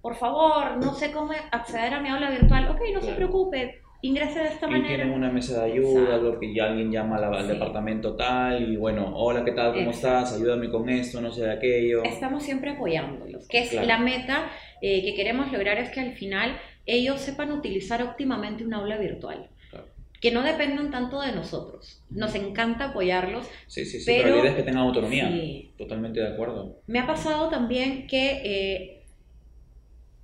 Por 0.00 0.16
favor, 0.16 0.84
no 0.84 0.94
sé 0.94 1.12
cómo 1.12 1.30
acceder 1.52 1.94
a 1.94 2.00
mi 2.00 2.08
aula 2.08 2.28
virtual. 2.28 2.70
Ok, 2.70 2.80
no 2.92 3.02
se 3.02 3.12
preocupe. 3.12 3.81
Ingrese 4.04 4.40
de 4.40 4.48
esta 4.48 4.66
Y 4.66 4.70
manera. 4.70 4.88
tienen 4.96 5.10
una 5.12 5.30
mesa 5.30 5.64
de 5.64 5.72
ayuda, 5.72 6.02
Exacto. 6.02 6.32
lo 6.32 6.40
que 6.40 6.52
ya 6.54 6.64
alguien 6.66 6.90
llama 6.90 7.16
al, 7.18 7.24
al 7.34 7.46
Sí. 7.46 7.52
departamento 7.52 8.16
tal 8.16 8.72
y 8.72 8.76
bueno, 8.76 9.12
hola, 9.14 9.44
¿qué 9.44 9.52
tal? 9.52 9.72
¿Cómo 9.74 9.90
Exacto. 9.90 10.18
estás? 10.26 10.40
Ayúdame 10.40 10.68
con 10.70 10.88
esto, 10.88 11.20
no 11.20 11.30
sé 11.32 11.42
de 11.44 11.52
aquello. 11.52 12.02
estamos 12.02 12.42
siempre 12.42 12.70
apoyándolos, 12.70 13.46
que 13.48 13.60
es 13.60 13.70
Claro. 13.70 13.86
la 13.86 13.98
meta 13.98 14.50
eh, 14.80 15.02
que 15.04 15.14
queremos 15.14 15.52
lograr 15.52 15.78
es 15.78 15.90
que 15.90 16.00
al 16.00 16.14
final 16.14 16.58
ellos 16.86 17.20
sepan 17.20 17.52
utilizar 17.52 18.02
óptimamente 18.02 18.64
un 18.64 18.74
aula 18.74 18.98
virtual, 18.98 19.46
Claro. 19.70 19.86
que 20.20 20.32
no 20.32 20.42
dependan 20.42 20.90
tanto 20.90 21.20
de 21.20 21.30
nosotros. 21.30 22.02
Nos 22.10 22.34
encanta 22.34 22.86
apoyarlos. 22.86 23.48
Sí, 23.68 23.84
sí, 23.84 24.00
sí, 24.00 24.04
Pero- 24.06 24.24
pero, 24.24 24.34
la 24.34 24.40
idea 24.40 24.50
es 24.50 24.56
que 24.56 24.62
tengan 24.64 24.82
autonomía. 24.82 25.28
Sí. 25.30 25.70
Totalmente 25.78 26.18
de 26.20 26.26
acuerdo. 26.26 26.80
Me 26.88 26.98
ha 26.98 27.06
pasado 27.06 27.48
también 27.48 28.08
que 28.08 28.40
eh, 28.44 28.91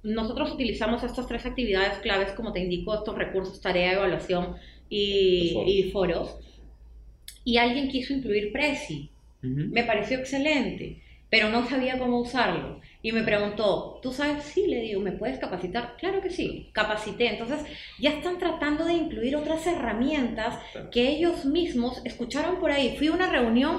nosotros 0.03 0.53
utilizamos 0.53 1.03
estas 1.03 1.27
tres 1.27 1.45
actividades 1.47 1.99
claves, 1.99 2.33
como 2.33 2.53
te 2.53 2.61
indico, 2.61 2.95
estos 2.95 3.17
recursos, 3.17 3.61
tarea, 3.61 3.95
evaluación 3.95 4.57
y 4.89 5.51
foros. 5.55 5.71
y 5.71 5.83
foros, 5.91 6.37
y 7.45 7.57
alguien 7.57 7.89
quiso 7.89 8.13
incluir 8.13 8.53
Prezi. 8.53 9.11
Ujú. 9.43 9.69
Me 9.71 9.85
pareció 9.85 10.19
excelente, 10.19 11.03
pero 11.31 11.51
no 11.51 11.69
sabía 11.69 11.99
cómo 11.99 12.21
usarlo. 12.21 12.81
Y 13.01 13.13
me 13.13 13.23
preguntó, 13.23 14.01
¿tú 14.03 14.13
sabes? 14.13 14.43
Sí, 14.45 14.67
le 14.67 14.81
digo, 14.81 15.01
¿me 15.01 15.13
puedes 15.13 15.39
capacitar? 15.39 15.97
Claro 15.99 16.21
que 16.21 16.31
sí, 16.31 16.69
capacité. 16.73 17.29
Entonces 17.29 17.61
ya 17.99 18.11
están 18.11 18.39
tratando 18.39 18.85
de 18.85 18.95
incluir 18.95 19.37
otras 19.37 19.67
herramientas 19.67 20.59
que 20.91 21.09
ellos 21.09 21.45
mismos 21.45 22.01
escucharon 22.05 22.59
por 22.59 22.73
ahí. 22.73 22.97
Fui 22.99 23.07
a 23.07 23.13
una 23.13 23.31
reunión, 23.31 23.79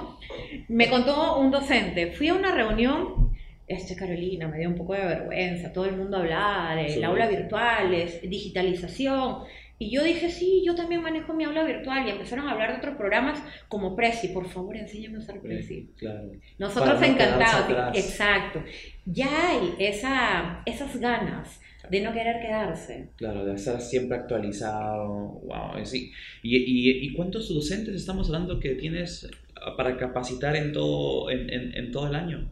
me 0.70 0.90
contó 0.90 1.38
un 1.38 1.52
docente, 1.52 2.12
fui 2.14 2.30
a 2.30 2.34
una 2.36 2.54
reunión, 2.54 3.29
este 3.70 3.96
Carolina, 3.96 4.48
me 4.48 4.58
dio 4.58 4.68
un 4.70 4.76
poco 4.76 4.94
de 4.94 5.06
vergüenza, 5.06 5.72
todo 5.72 5.86
el 5.86 5.96
mundo 5.96 6.18
hablaba 6.18 6.76
del 6.76 6.90
Sí. 6.90 7.04
aula 7.04 7.28
virtual, 7.30 7.94
es 7.94 8.22
digitalización. 8.22 9.44
Y 9.82 9.92
yo 9.92 10.04
dije, 10.04 10.30
sí, 10.30 10.62
yo 10.66 10.76
también 10.76 11.02
manejo 11.02 11.34
mi 11.34 11.46
aula 11.46 11.64
virtual. 11.64 12.06
Y 12.06 12.10
empezaron 12.12 12.50
a 12.50 12.52
hablar 12.52 12.72
de 12.72 12.78
otros 12.80 12.98
programas 12.98 13.42
como 13.70 13.96
Prezi. 13.96 14.28
Por 14.30 14.50
favor, 14.50 14.76
enséñame 14.76 15.16
a 15.16 15.20
usar 15.20 15.40
Prezi. 15.40 15.88
Claro. 15.98 16.32
Nosotros 16.58 17.02
encantados. 17.02 17.96
Exacto. 17.98 18.62
Ya 19.06 19.30
hay 19.52 19.76
esa, 19.80 20.64
esas 20.66 21.00
ganas 21.00 21.62
de 21.90 22.02
no 22.02 22.12
querer 22.12 22.42
quedarse. 22.42 23.08
Claro, 23.16 23.46
de 23.46 23.54
estar 23.54 23.80
siempre 23.80 24.18
actualizado. 24.18 25.40
Wow, 25.44 25.86
sí. 25.86 26.12
¿Y, 26.44 26.58
y, 26.58 27.06
y 27.08 27.14
cuántos 27.14 27.48
docentes 27.54 27.96
estamos 27.96 28.28
hablando 28.28 28.60
que 28.60 28.76
tienes 28.76 29.30
para 29.78 29.96
capacitar 29.96 30.58
en 30.58 30.74
todo, 30.74 31.30
en, 31.32 31.50
en, 31.54 31.74
en 31.74 31.92
todo 31.92 32.08
el 32.08 32.16
año? 32.16 32.52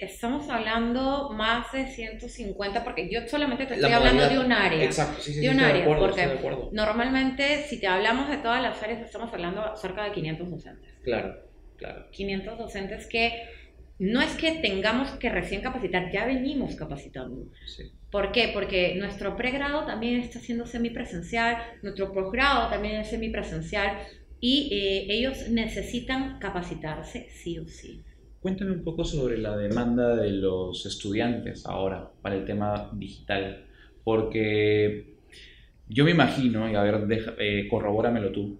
Estamos 0.00 0.48
hablando 0.48 1.30
más 1.30 1.70
de 1.72 1.86
150, 1.86 2.82
porque 2.84 3.08
yo 3.10 3.26
solamente 3.28 3.66
te 3.66 3.74
estoy 3.74 3.92
hablando 3.92 4.28
de 4.28 4.38
un 4.38 4.52
área. 4.52 4.84
Exacto, 4.84 5.20
sí, 5.20 5.32
sí, 5.32 5.40
de 5.40 5.46
sí, 5.46 5.48
un 5.48 5.58
de 5.58 5.64
área, 5.64 5.82
acuerdo, 5.82 6.06
porque 6.06 6.26
de 6.26 6.32
acuerdo. 6.32 6.70
normalmente 6.72 7.64
si 7.68 7.78
te 7.80 7.86
hablamos 7.86 8.28
de 8.28 8.38
todas 8.38 8.62
las 8.62 8.82
áreas 8.82 9.00
estamos 9.02 9.32
hablando 9.32 9.76
cerca 9.76 10.04
de 10.04 10.12
500 10.12 10.50
docentes. 10.50 10.94
Claro, 11.02 11.36
claro. 11.76 12.06
500 12.10 12.58
docentes 12.58 13.06
que 13.06 13.42
no 13.98 14.22
es 14.22 14.32
que 14.36 14.52
tengamos 14.52 15.10
que 15.12 15.28
recién 15.28 15.60
capacitar, 15.60 16.10
ya 16.10 16.24
venimos 16.24 16.74
capacitando. 16.74 17.46
Sí. 17.66 17.92
¿Por 18.10 18.32
qué? 18.32 18.50
Porque 18.52 18.94
nuestro 18.96 19.36
pregrado 19.36 19.84
también 19.86 20.20
está 20.20 20.40
siendo 20.40 20.66
semipresencial, 20.66 21.58
nuestro 21.82 22.12
posgrado 22.12 22.68
también 22.70 22.96
es 22.96 23.08
semipresencial 23.10 23.98
y 24.40 24.70
eh, 24.72 25.06
ellos 25.10 25.48
necesitan 25.50 26.38
capacitarse 26.38 27.28
sí 27.30 27.58
o 27.58 27.66
sí. 27.68 28.02
Cuéntame 28.40 28.72
un 28.72 28.84
poco 28.84 29.04
sobre 29.04 29.38
la 29.38 29.56
demanda 29.56 30.16
de 30.16 30.30
los 30.30 30.86
estudiantes 30.86 31.66
ahora 31.66 32.10
para 32.22 32.36
el 32.36 32.44
tema 32.46 32.90
digital, 32.94 33.66
porque 34.04 35.16
yo 35.88 36.04
me 36.06 36.12
imagino, 36.12 36.70
y 36.70 36.74
a 36.76 36.82
ver, 36.82 37.06
deja- 37.06 37.34
eh, 37.38 37.68
corrobóramelo 37.68 38.32
tú, 38.32 38.58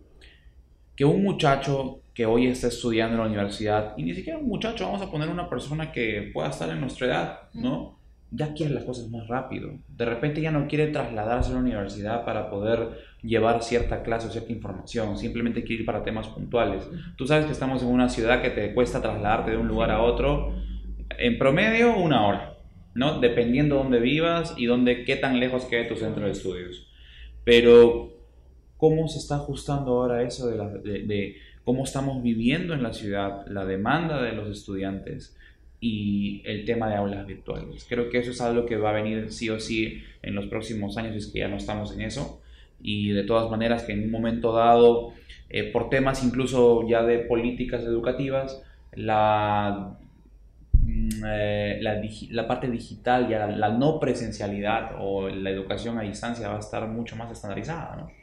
que 0.96 1.04
un 1.06 1.22
muchacho 1.24 2.02
que 2.14 2.26
hoy 2.26 2.48
está 2.48 2.68
estudiando 2.68 3.16
en 3.16 3.22
la 3.22 3.28
universidad, 3.28 3.94
y 3.98 4.04
ni 4.04 4.14
siquiera 4.14 4.38
un 4.40 4.48
muchacho, 4.48 4.86
vamos 4.86 5.02
a 5.02 5.10
poner 5.12 5.28
una 5.30 5.50
persona 5.50 5.92
que 5.92 6.30
pueda 6.34 6.50
estar 6.50 6.70
en 6.70 6.80
nuestra 6.82 7.08
edad, 7.08 7.40
¿no? 7.54 7.99
Ya 8.32 8.54
quiere 8.54 8.74
las 8.74 8.84
cosas 8.84 9.10
más 9.10 9.26
rápido. 9.26 9.72
De 9.88 10.04
repente 10.04 10.40
ya 10.40 10.52
no 10.52 10.68
quiere 10.68 10.86
trasladarse 10.88 11.50
a 11.50 11.54
la 11.54 11.60
universidad 11.60 12.24
para 12.24 12.48
poder 12.48 12.90
llevar 13.22 13.62
cierta 13.62 14.02
clase 14.02 14.28
o 14.28 14.30
cierta 14.30 14.52
información, 14.52 15.18
simplemente 15.18 15.64
quiere 15.64 15.80
ir 15.82 15.86
para 15.86 16.04
temas 16.04 16.28
puntuales. 16.28 16.88
Tú 17.16 17.26
sabes 17.26 17.46
que 17.46 17.52
estamos 17.52 17.82
en 17.82 17.88
una 17.88 18.08
ciudad 18.08 18.40
que 18.40 18.50
te 18.50 18.72
cuesta 18.72 19.02
trasladarte 19.02 19.50
de 19.50 19.56
un 19.56 19.66
lugar 19.68 19.90
a 19.90 20.00
otro, 20.02 20.54
en 21.18 21.38
promedio 21.38 21.96
una 21.96 22.26
hora, 22.26 22.54
¿no? 22.94 23.18
Dependiendo 23.20 23.76
dónde 23.76 23.98
vivas 23.98 24.54
y 24.56 24.66
dónde, 24.66 25.04
qué 25.04 25.16
tan 25.16 25.40
lejos 25.40 25.64
quede 25.64 25.84
tu 25.86 25.96
centro 25.96 26.24
de 26.24 26.30
estudios. 26.32 26.86
Pero, 27.44 28.12
¿cómo 28.76 29.08
se 29.08 29.18
está 29.18 29.36
ajustando 29.36 29.90
ahora 29.92 30.22
eso 30.22 30.48
de, 30.48 30.56
la- 30.56 30.68
de- 30.68 31.02
de 31.02 31.36
cómo 31.64 31.84
estamos 31.84 32.22
viviendo 32.22 32.74
en 32.74 32.82
la 32.82 32.92
ciudad, 32.92 33.44
la 33.48 33.64
demanda 33.64 34.22
de 34.22 34.32
los 34.32 34.48
estudiantes 34.48 35.36
y 35.80 36.42
el 36.44 36.64
tema 36.64 36.88
de 36.88 36.96
aulas 36.96 37.26
virtuales? 37.26 37.86
Creo 37.88 38.10
que 38.10 38.18
eso 38.18 38.30
es 38.30 38.40
algo 38.40 38.66
que 38.66 38.76
va 38.76 38.90
a 38.90 38.92
venir 38.92 39.32
sí 39.32 39.48
o 39.48 39.58
sí 39.58 40.02
en 40.22 40.34
los 40.34 40.46
próximos 40.46 40.96
años, 40.96 41.16
es 41.16 41.28
que 41.28 41.40
ya 41.40 41.48
no 41.48 41.56
estamos 41.56 41.92
en 41.94 42.02
eso. 42.02 42.40
Y 42.82 43.10
de 43.10 43.24
todas 43.24 43.50
maneras 43.50 43.84
que 43.84 43.92
en 43.92 44.04
un 44.04 44.10
momento 44.10 44.52
dado, 44.52 45.12
eh, 45.48 45.64
por 45.72 45.90
temas 45.90 46.24
incluso 46.24 46.86
ya 46.88 47.02
de 47.02 47.18
políticas 47.20 47.82
educativas, 47.84 48.62
la 48.94 49.96
mm, 50.72 51.08
eh, 51.26 51.78
la, 51.80 52.00
la 52.30 52.48
parte 52.48 52.70
digital, 52.70 53.28
ya 53.28 53.46
la 53.46 53.70
no 53.70 54.00
presencialidad 54.00 54.92
o 54.98 55.28
la 55.28 55.50
educación 55.50 55.98
a 55.98 56.02
distancia 56.02 56.48
va 56.48 56.56
a 56.56 56.60
estar 56.60 56.86
mucho 56.88 57.16
más 57.16 57.30
estandarizada, 57.30 57.96
¿no? 57.96 58.19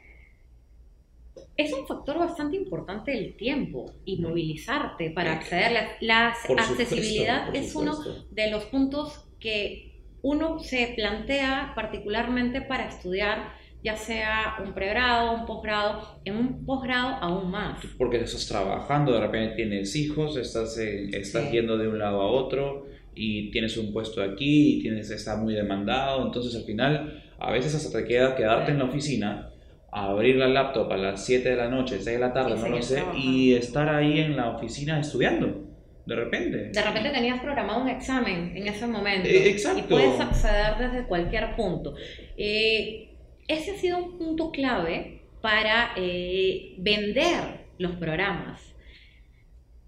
Es 1.58 1.74
un 1.74 1.88
factor 1.88 2.20
bastante 2.20 2.56
importante 2.56 3.18
el 3.18 3.36
tiempo 3.36 3.92
y 4.06 4.22
movilizarte 4.22 5.10
para 5.10 5.34
acceder. 5.34 5.72
La, 5.72 5.88
la 6.02 6.28
accesibilidad 6.58 7.56
es 7.56 7.76
uno 7.76 7.98
de 8.32 8.52
los 8.52 8.66
puntos 8.66 9.26
que 9.40 10.02
uno 10.22 10.60
se 10.60 10.94
plantea 10.96 11.74
particularmente 11.76 12.62
para 12.62 12.88
estudiar, 12.88 13.54
ya 13.84 13.96
sea 13.96 14.56
un 14.66 14.74
pregrado, 14.74 15.34
un 15.34 15.46
posgrado, 15.46 16.20
en 16.26 16.36
un 16.38 16.66
posgrado 16.66 17.16
aún 17.22 17.50
más. 17.52 17.80
Porque 17.98 18.18
estás 18.18 18.48
trabajando, 18.48 19.14
de 19.14 19.20
repente 19.22 19.56
tienes 19.56 19.96
hijos, 19.96 20.38
estás, 20.38 20.78
eh, 20.78 21.10
estás 21.14 21.46
Sí. 21.46 21.52
yendo 21.54 21.78
de 21.78 21.88
un 21.88 21.98
lado 22.00 22.22
a 22.22 22.28
otro 22.32 22.86
y 23.16 23.50
tienes 23.52 23.78
un 23.78 23.92
puesto 23.94 24.22
aquí 24.22 24.76
y 24.78 24.82
tienes, 24.82 25.10
está 25.10 25.38
muy 25.38 25.54
demandado, 25.56 26.24
entonces 26.26 26.56
al 26.56 26.64
final 26.64 27.24
a 27.40 27.52
veces 27.52 27.74
hasta 27.76 28.00
te 28.00 28.06
queda 28.06 28.36
quedarte 28.36 28.72
en 28.72 28.80
la 28.80 28.86
oficina, 28.86 29.47
abrir 29.92 30.36
la 30.36 30.48
laptop 30.48 30.92
a 30.92 30.98
las 30.98 31.26
7 31.26 31.50
de 31.50 31.56
la 31.56 31.70
noche, 31.70 31.96
6 32.00 32.06
de 32.06 32.20
la 32.20 32.34
tarde, 32.34 32.56
no 32.58 32.68
lo 32.70 32.82
sé, 32.82 32.96
trabajando. 32.96 33.20
y 33.24 33.54
estar 33.54 33.90
ahí 33.90 34.20
en 34.20 34.36
la 34.36 34.50
oficina 34.52 35.00
estudiando, 35.00 35.64
de 36.06 36.16
repente. 36.16 36.58
De 36.70 36.82
repente 36.82 37.10
tenías 37.10 37.40
programado 37.42 37.82
un 37.82 37.90
examen 37.90 38.56
en 38.56 38.68
ese 38.68 38.86
momento 38.88 39.28
Eh, 39.28 39.50
exacto. 39.50 39.80
y 39.80 39.84
puedes 39.84 40.20
acceder 40.20 40.78
desde 40.78 41.08
cualquier 41.08 41.56
punto. 41.56 41.96
Eh, 42.38 43.10
ese 43.48 43.72
ha 43.72 43.76
sido 43.76 43.98
un 43.98 44.18
punto 44.18 44.52
clave 44.52 45.22
para 45.42 45.92
eh, 45.96 46.76
vender 46.80 47.68
los 47.78 47.94
programas. 47.94 48.62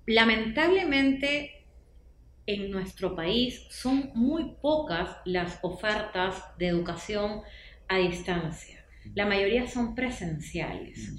Lamentablemente, 0.05 1.65
en 2.45 2.71
nuestro 2.71 3.15
país 3.15 3.67
son 3.69 4.11
muy 4.15 4.55
pocas 4.61 5.17
las 5.25 5.59
ofertas 5.61 6.43
de 6.57 6.67
educación 6.67 7.41
a 7.87 7.97
distancia. 7.97 8.78
La 9.15 9.25
mayoría 9.25 9.67
son 9.67 9.95
presenciales. 9.95 11.13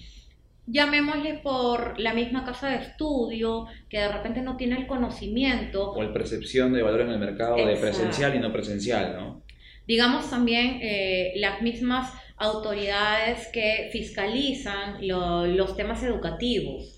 Llamémosle 0.67 1.41
por 1.43 1.99
la 1.99 2.15
misma 2.15 2.45
casa 2.45 2.69
de 2.69 2.77
estudio, 2.77 3.67
que 3.89 3.99
de 3.99 4.09
repente 4.09 4.41
no 4.41 4.57
tiene 4.57 4.77
el 4.77 4.87
conocimiento 4.87 5.91
O 5.91 6.03
el 6.03 6.13
percepción 6.13 6.73
de 6.73 6.83
valor 6.83 7.01
en 7.03 7.11
el 7.11 7.19
mercado 7.19 7.57
de 7.57 7.77
presencial 7.77 8.37
y 8.37 8.39
no 8.39 8.53
presencial, 8.53 9.17
¿no? 9.17 9.43
Digamos 9.89 10.31
también 10.31 10.79
eh, 10.83 11.33
las 11.37 11.63
mismas 11.63 12.13
autoridades 12.37 13.49
que 13.49 13.91
fiscalizan 13.93 15.07
los 15.07 15.77
temas 15.77 16.03
educativos. 16.03 16.97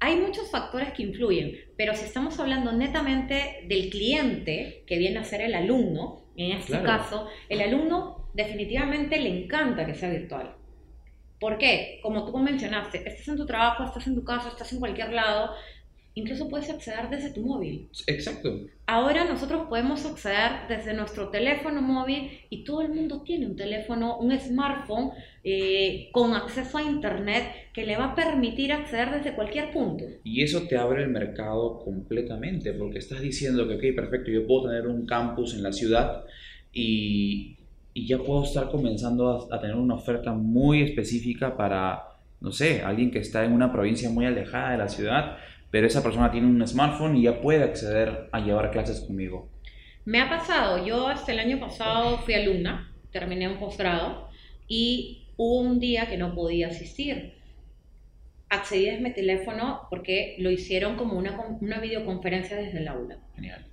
Hay 0.00 0.16
muchos 0.16 0.50
factores 0.50 0.92
que 0.92 1.04
influyen, 1.04 1.56
pero 1.76 1.94
si 1.94 2.04
estamos 2.04 2.40
hablando 2.40 2.72
netamente 2.72 3.64
del 3.68 3.88
cliente, 3.88 4.82
que 4.86 4.98
viene 4.98 5.20
a 5.20 5.24
ser 5.24 5.42
el 5.42 5.54
alumno, 5.54 6.24
en 6.36 6.52
este 6.52 6.82
caso, 6.82 7.28
el 7.48 7.60
alumno 7.60 8.21
definitivamente 8.34 9.18
le 9.20 9.44
encanta 9.44 9.86
que 9.86 9.94
sea 9.94 10.10
virtual. 10.10 10.54
¿Por 11.40 11.58
qué? 11.58 11.98
Como 12.02 12.24
tú 12.24 12.38
mencionaste, 12.38 12.98
estás 13.08 13.26
en 13.26 13.36
tu 13.36 13.46
trabajo, 13.46 13.84
estás 13.84 14.06
en 14.06 14.14
tu 14.14 14.24
casa, 14.24 14.48
estás 14.48 14.72
en 14.72 14.78
cualquier 14.78 15.12
lado, 15.12 15.50
incluso 16.14 16.48
puedes 16.48 16.70
acceder 16.70 17.08
desde 17.10 17.30
tu 17.30 17.44
móvil. 17.44 17.88
Exacto. 18.06 18.60
Ahora 18.86 19.24
nosotros 19.24 19.66
podemos 19.68 20.04
acceder 20.04 20.68
desde 20.68 20.94
nuestro 20.94 21.30
teléfono 21.30 21.82
móvil 21.82 22.30
y 22.50 22.64
todo 22.64 22.82
el 22.82 22.90
mundo 22.90 23.22
tiene 23.22 23.46
un 23.46 23.56
teléfono, 23.56 24.18
un 24.18 24.38
smartphone 24.38 25.10
eh, 25.42 26.10
con 26.12 26.34
acceso 26.34 26.78
a 26.78 26.82
Internet 26.82 27.44
que 27.72 27.86
le 27.86 27.96
va 27.96 28.12
a 28.12 28.14
permitir 28.14 28.72
acceder 28.72 29.10
desde 29.10 29.34
cualquier 29.34 29.72
punto. 29.72 30.04
Y 30.22 30.42
eso 30.42 30.62
te 30.68 30.76
abre 30.76 31.02
el 31.02 31.08
mercado 31.08 31.80
completamente, 31.80 32.72
porque 32.72 32.98
estás 32.98 33.20
diciendo 33.20 33.66
que, 33.66 33.74
ok, 33.74 33.96
perfecto, 33.96 34.30
yo 34.30 34.46
puedo 34.46 34.68
tener 34.68 34.86
un 34.86 35.06
campus 35.06 35.54
en 35.54 35.62
la 35.62 35.72
ciudad 35.72 36.24
y, 36.72 37.56
y 37.94 38.06
ya 38.06 38.18
puedo 38.18 38.44
estar 38.44 38.70
comenzando 38.70 39.48
a, 39.50 39.56
a 39.56 39.60
tener 39.60 39.76
una 39.76 39.94
oferta 39.94 40.32
muy 40.32 40.82
específica 40.82 41.56
para, 41.56 42.02
no 42.40 42.52
sé, 42.52 42.82
alguien 42.82 43.10
que 43.10 43.18
está 43.18 43.44
en 43.44 43.52
una 43.52 43.72
provincia 43.72 44.10
muy 44.10 44.26
alejada 44.26 44.72
de 44.72 44.78
la 44.78 44.88
ciudad 44.88 45.36
pero 45.72 45.86
esa 45.86 46.02
persona 46.02 46.30
tiene 46.30 46.46
un 46.46 46.64
smartphone 46.68 47.16
y 47.16 47.22
ya 47.22 47.40
puede 47.40 47.64
acceder 47.64 48.28
a 48.30 48.40
llevar 48.40 48.70
clases 48.70 49.00
conmigo. 49.00 49.48
Me 50.04 50.20
ha 50.20 50.28
pasado, 50.28 50.86
yo 50.86 51.08
hasta 51.08 51.32
el 51.32 51.38
año 51.38 51.58
pasado 51.58 52.18
fui 52.18 52.34
alumna, 52.34 52.92
terminé 53.10 53.48
un 53.48 53.58
posgrado 53.58 54.28
y 54.68 55.28
hubo 55.38 55.60
un 55.60 55.80
día 55.80 56.08
que 56.08 56.18
no 56.18 56.34
podía 56.34 56.68
asistir. 56.68 57.32
Accedí 58.50 58.84
desde 58.84 59.00
mi 59.00 59.14
teléfono 59.14 59.86
porque 59.88 60.36
lo 60.38 60.50
hicieron 60.50 60.96
como 60.96 61.16
una, 61.16 61.40
una 61.40 61.80
videoconferencia 61.80 62.58
desde 62.58 62.80
el 62.80 62.88
aula. 62.88 63.16
Genial. 63.34 63.64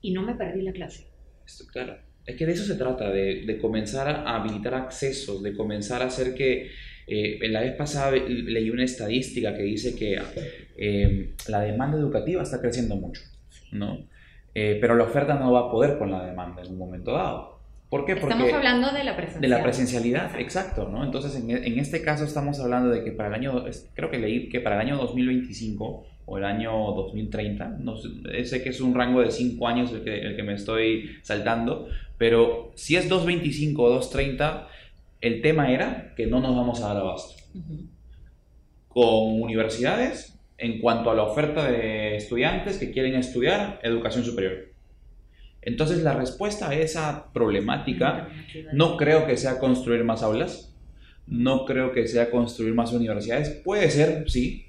Y 0.00 0.12
no 0.12 0.22
me 0.22 0.36
perdí 0.36 0.62
la 0.62 0.72
clase. 0.72 1.08
Esto, 1.44 1.64
claro. 1.66 1.98
Es 2.26 2.36
que 2.36 2.46
de 2.46 2.52
eso 2.52 2.64
se 2.64 2.76
trata, 2.76 3.10
de, 3.10 3.44
de 3.46 3.58
comenzar 3.58 4.08
a 4.08 4.36
habilitar 4.36 4.74
accesos, 4.74 5.42
de 5.42 5.54
comenzar 5.54 6.02
a 6.02 6.06
hacer 6.06 6.34
que 6.34 6.70
eh, 7.06 7.38
en 7.42 7.52
la 7.52 7.60
vez 7.60 7.74
pasada 7.74 8.12
leí 8.12 8.70
una 8.70 8.84
estadística 8.84 9.54
que 9.54 9.62
dice 9.62 9.96
que 9.96 10.20
eh, 10.76 11.34
la 11.48 11.60
demanda 11.60 11.98
educativa 11.98 12.42
está 12.42 12.60
creciendo 12.60 12.96
mucho, 12.96 13.22
¿no? 13.72 13.98
Eh, 14.54 14.78
pero 14.80 14.94
la 14.94 15.04
oferta 15.04 15.34
no 15.34 15.52
va 15.52 15.60
a 15.60 15.70
poder 15.70 15.98
con 15.98 16.10
la 16.10 16.24
demanda 16.24 16.62
en 16.62 16.72
un 16.72 16.78
momento 16.78 17.12
dado. 17.12 17.60
¿Por 17.88 18.06
qué? 18.06 18.16
Porque 18.16 18.32
estamos 18.32 18.52
hablando 18.54 18.92
de 18.92 19.04
la 19.04 19.16
presencialidad. 19.16 19.40
De 19.40 19.48
la 19.48 19.62
presencialidad, 19.62 20.40
exacto, 20.40 20.88
¿no? 20.88 21.04
Entonces, 21.04 21.34
en, 21.36 21.50
en, 21.50 21.78
este 21.78 22.02
caso 22.02 22.24
estamos 22.24 22.58
hablando 22.60 22.88
de 22.88 23.04
que 23.04 23.12
para 23.12 23.28
el 23.28 23.34
año, 23.34 23.64
creo 23.94 24.10
que 24.10 24.18
leí 24.18 24.48
que 24.48 24.60
para 24.60 24.76
el 24.76 24.88
año 24.88 24.96
2025 24.96 26.06
o 26.24 26.38
el 26.38 26.44
año 26.44 26.72
2030, 26.72 27.76
no 27.80 27.96
sé, 27.96 28.44
sé 28.44 28.62
que 28.62 28.70
es 28.70 28.80
un 28.80 28.94
rango 28.94 29.20
de 29.20 29.30
5 29.30 29.68
años 29.68 29.92
el 29.92 30.04
que, 30.04 30.20
el 30.20 30.36
que 30.36 30.42
me 30.42 30.54
estoy 30.54 31.16
saltando, 31.22 31.88
pero 32.22 32.70
si 32.76 32.94
es 32.94 33.08
225 33.08 33.82
o 33.82 33.90
230, 33.94 34.68
el 35.20 35.42
tema 35.42 35.72
era 35.72 36.14
que 36.14 36.28
no 36.28 36.38
nos 36.38 36.54
vamos 36.54 36.80
a 36.80 36.94
dar 36.94 36.98
abasto. 36.98 37.34
Con 38.86 39.42
universidades, 39.42 40.38
en 40.56 40.80
cuanto 40.80 41.10
a 41.10 41.16
la 41.16 41.24
oferta 41.24 41.68
de 41.68 42.14
estudiantes 42.14 42.78
que 42.78 42.92
quieren 42.92 43.16
estudiar 43.16 43.80
educación 43.82 44.22
superior. 44.24 44.68
Entonces 45.62 46.04
la 46.04 46.12
respuesta 46.12 46.68
a 46.68 46.76
esa 46.76 47.32
problemática 47.32 48.28
no 48.72 48.96
creo 48.96 49.26
que 49.26 49.36
sea 49.36 49.58
construir 49.58 50.04
más 50.04 50.22
aulas, 50.22 50.72
no 51.26 51.64
creo 51.64 51.90
que 51.90 52.06
sea 52.06 52.30
construir 52.30 52.72
más 52.72 52.92
universidades, 52.92 53.50
puede 53.50 53.90
ser, 53.90 54.30
sí, 54.30 54.66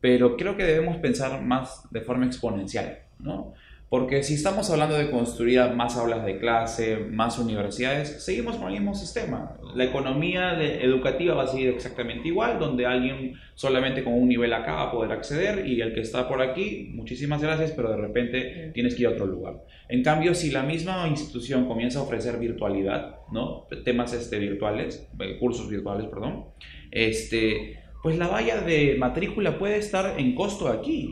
pero 0.00 0.36
creo 0.36 0.56
que 0.56 0.62
debemos 0.62 0.98
pensar 0.98 1.42
más 1.42 1.90
de 1.90 2.02
forma 2.02 2.26
exponencial, 2.26 3.00
¿no? 3.18 3.54
Porque 3.88 4.22
si 4.22 4.34
estamos 4.34 4.70
hablando 4.70 4.96
de 4.98 5.10
construir 5.10 5.60
más 5.74 5.96
aulas 5.96 6.22
de 6.26 6.38
clase, 6.38 6.98
más 7.10 7.38
universidades, 7.38 8.22
seguimos 8.22 8.56
con 8.56 8.68
el 8.68 8.74
mismo 8.74 8.94
sistema. 8.94 9.56
La 9.74 9.84
economía 9.84 10.62
educativa 10.62 11.34
va 11.34 11.44
a 11.44 11.46
seguir 11.46 11.70
exactamente 11.70 12.28
igual, 12.28 12.58
donde 12.58 12.84
alguien 12.84 13.34
solamente 13.54 14.04
con 14.04 14.12
un 14.12 14.28
nivel 14.28 14.52
acá 14.52 14.74
va 14.74 14.82
a 14.84 14.90
poder 14.92 15.12
acceder 15.12 15.66
y 15.66 15.80
el 15.80 15.94
que 15.94 16.00
está 16.00 16.28
por 16.28 16.42
aquí, 16.42 16.90
muchísimas 16.92 17.40
gracias, 17.40 17.72
pero 17.72 17.90
de 17.90 17.96
repente 17.96 18.72
tienes 18.74 18.94
que 18.94 19.02
ir 19.02 19.08
a 19.08 19.12
otro 19.12 19.24
lugar. 19.24 19.64
En 19.88 20.02
cambio, 20.02 20.34
si 20.34 20.50
la 20.50 20.62
misma 20.62 21.08
institución 21.08 21.66
comienza 21.66 22.00
a 22.00 22.02
ofrecer 22.02 22.38
virtualidad, 22.38 23.16
¿no? 23.32 23.66
temas 23.86 24.12
este, 24.12 24.38
virtuales, 24.38 25.08
eh, 25.18 25.38
cursos 25.40 25.70
virtuales, 25.70 26.08
perdón, 26.08 26.44
este, 26.90 27.80
pues 28.02 28.18
la 28.18 28.28
valla 28.28 28.60
de 28.60 28.96
matrícula 28.98 29.58
puede 29.58 29.78
estar 29.78 30.20
en 30.20 30.34
costo 30.34 30.68
aquí 30.68 31.10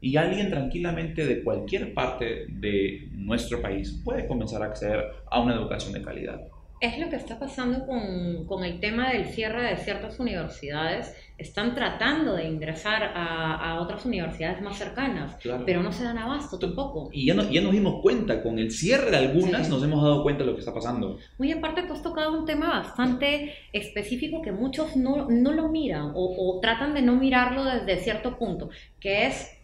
y 0.00 0.16
alguien 0.16 0.50
tranquilamente 0.50 1.26
de 1.26 1.42
cualquier 1.42 1.94
parte 1.94 2.46
de 2.48 3.08
nuestro 3.12 3.60
país 3.60 4.00
puede 4.04 4.26
comenzar 4.26 4.62
a 4.62 4.66
acceder 4.66 5.04
a 5.30 5.40
una 5.40 5.54
educación 5.54 5.92
de 5.92 6.02
calidad. 6.02 6.40
Es 6.78 6.98
lo 6.98 7.08
que 7.08 7.16
está 7.16 7.38
pasando 7.38 7.86
con, 7.86 8.46
con 8.46 8.62
el 8.62 8.80
tema 8.80 9.10
del 9.10 9.24
cierre 9.24 9.62
de 9.62 9.78
ciertas 9.78 10.20
universidades. 10.20 11.16
Están 11.38 11.74
tratando 11.74 12.34
de 12.34 12.44
ingresar 12.44 13.02
a, 13.14 13.54
a 13.54 13.80
otras 13.80 14.04
universidades 14.04 14.60
más 14.60 14.76
cercanas, 14.76 15.38
pero 15.64 15.82
no 15.82 15.90
se 15.90 16.04
dan 16.04 16.18
abasto 16.18 16.58
tampoco. 16.58 17.08
Y 17.12 17.24
ya, 17.24 17.32
no, 17.34 17.50
ya 17.50 17.62
nos 17.62 17.72
dimos 17.72 18.02
cuenta, 18.02 18.42
con 18.42 18.58
el 18.58 18.70
cierre 18.70 19.10
de 19.10 19.16
algunas 19.16 19.70
nos 19.70 19.82
hemos 19.82 20.02
dado 20.02 20.22
cuenta 20.22 20.44
de 20.44 20.50
lo 20.50 20.54
que 20.54 20.60
está 20.60 20.74
pasando. 20.74 21.18
Muy 21.38 21.50
aparte, 21.50 21.82
tú 21.84 21.94
has 21.94 22.02
tocado 22.02 22.38
un 22.38 22.44
tema 22.44 22.68
bastante 22.68 23.54
específico 23.72 24.42
que 24.42 24.52
muchos 24.52 24.96
no, 24.96 25.30
no 25.30 25.52
lo 25.52 25.70
miran 25.70 26.12
o, 26.14 26.36
o 26.38 26.60
tratan 26.60 26.92
de 26.92 27.00
no 27.00 27.16
mirarlo 27.16 27.64
desde 27.64 27.96
cierto 27.96 28.36
punto, 28.36 28.68
que 29.00 29.26
es 29.26 29.55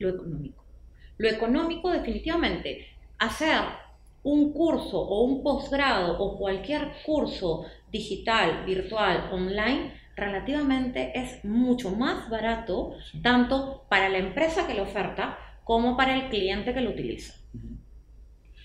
lo 0.00 0.08
económico. 0.08 0.64
Lo 1.18 1.28
económico 1.28 1.90
definitivamente, 1.90 2.86
hacer 3.18 3.60
un 4.22 4.52
curso 4.52 5.00
o 5.00 5.22
un 5.22 5.42
posgrado 5.42 6.18
o 6.18 6.36
cualquier 6.38 6.88
curso 7.04 7.64
digital, 7.92 8.64
virtual, 8.66 9.28
online, 9.30 9.92
relativamente 10.16 11.12
es 11.14 11.44
mucho 11.44 11.90
más 11.90 12.28
barato, 12.28 12.94
tanto 13.22 13.84
para 13.88 14.08
la 14.08 14.18
empresa 14.18 14.66
que 14.66 14.74
lo 14.74 14.82
oferta 14.82 15.38
como 15.64 15.96
para 15.96 16.16
el 16.16 16.28
cliente 16.30 16.74
que 16.74 16.80
lo 16.80 16.90
utiliza. 16.90 17.34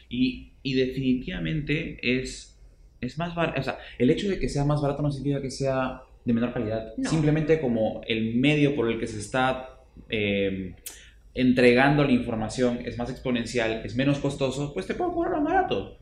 Y, 0.09 0.53
y 0.63 0.73
definitivamente 0.73 1.99
es, 2.01 2.57
es 3.01 3.17
más 3.17 3.35
barato, 3.35 3.59
o 3.59 3.63
sea, 3.63 3.77
el 3.97 4.09
hecho 4.09 4.29
de 4.29 4.39
que 4.39 4.49
sea 4.49 4.65
más 4.65 4.81
barato 4.81 5.01
no 5.01 5.11
significa 5.11 5.41
que 5.41 5.51
sea 5.51 6.01
de 6.23 6.33
menor 6.33 6.53
calidad, 6.53 6.93
simplemente 7.03 7.61
como 7.61 8.01
el 8.07 8.35
medio 8.35 8.75
por 8.75 8.89
el 8.89 8.99
que 8.99 9.07
se 9.07 9.19
está... 9.19 9.69
Eh, 10.09 10.75
entregando 11.35 12.03
la 12.05 12.11
información 12.13 12.79
es 12.85 12.97
más 12.97 13.09
exponencial, 13.09 13.81
es 13.83 13.95
menos 13.95 14.19
costoso, 14.19 14.73
pues 14.73 14.87
te 14.87 14.95
puedo 14.95 15.13
cobrar 15.13 15.41
más 15.41 15.53
barato. 15.53 15.99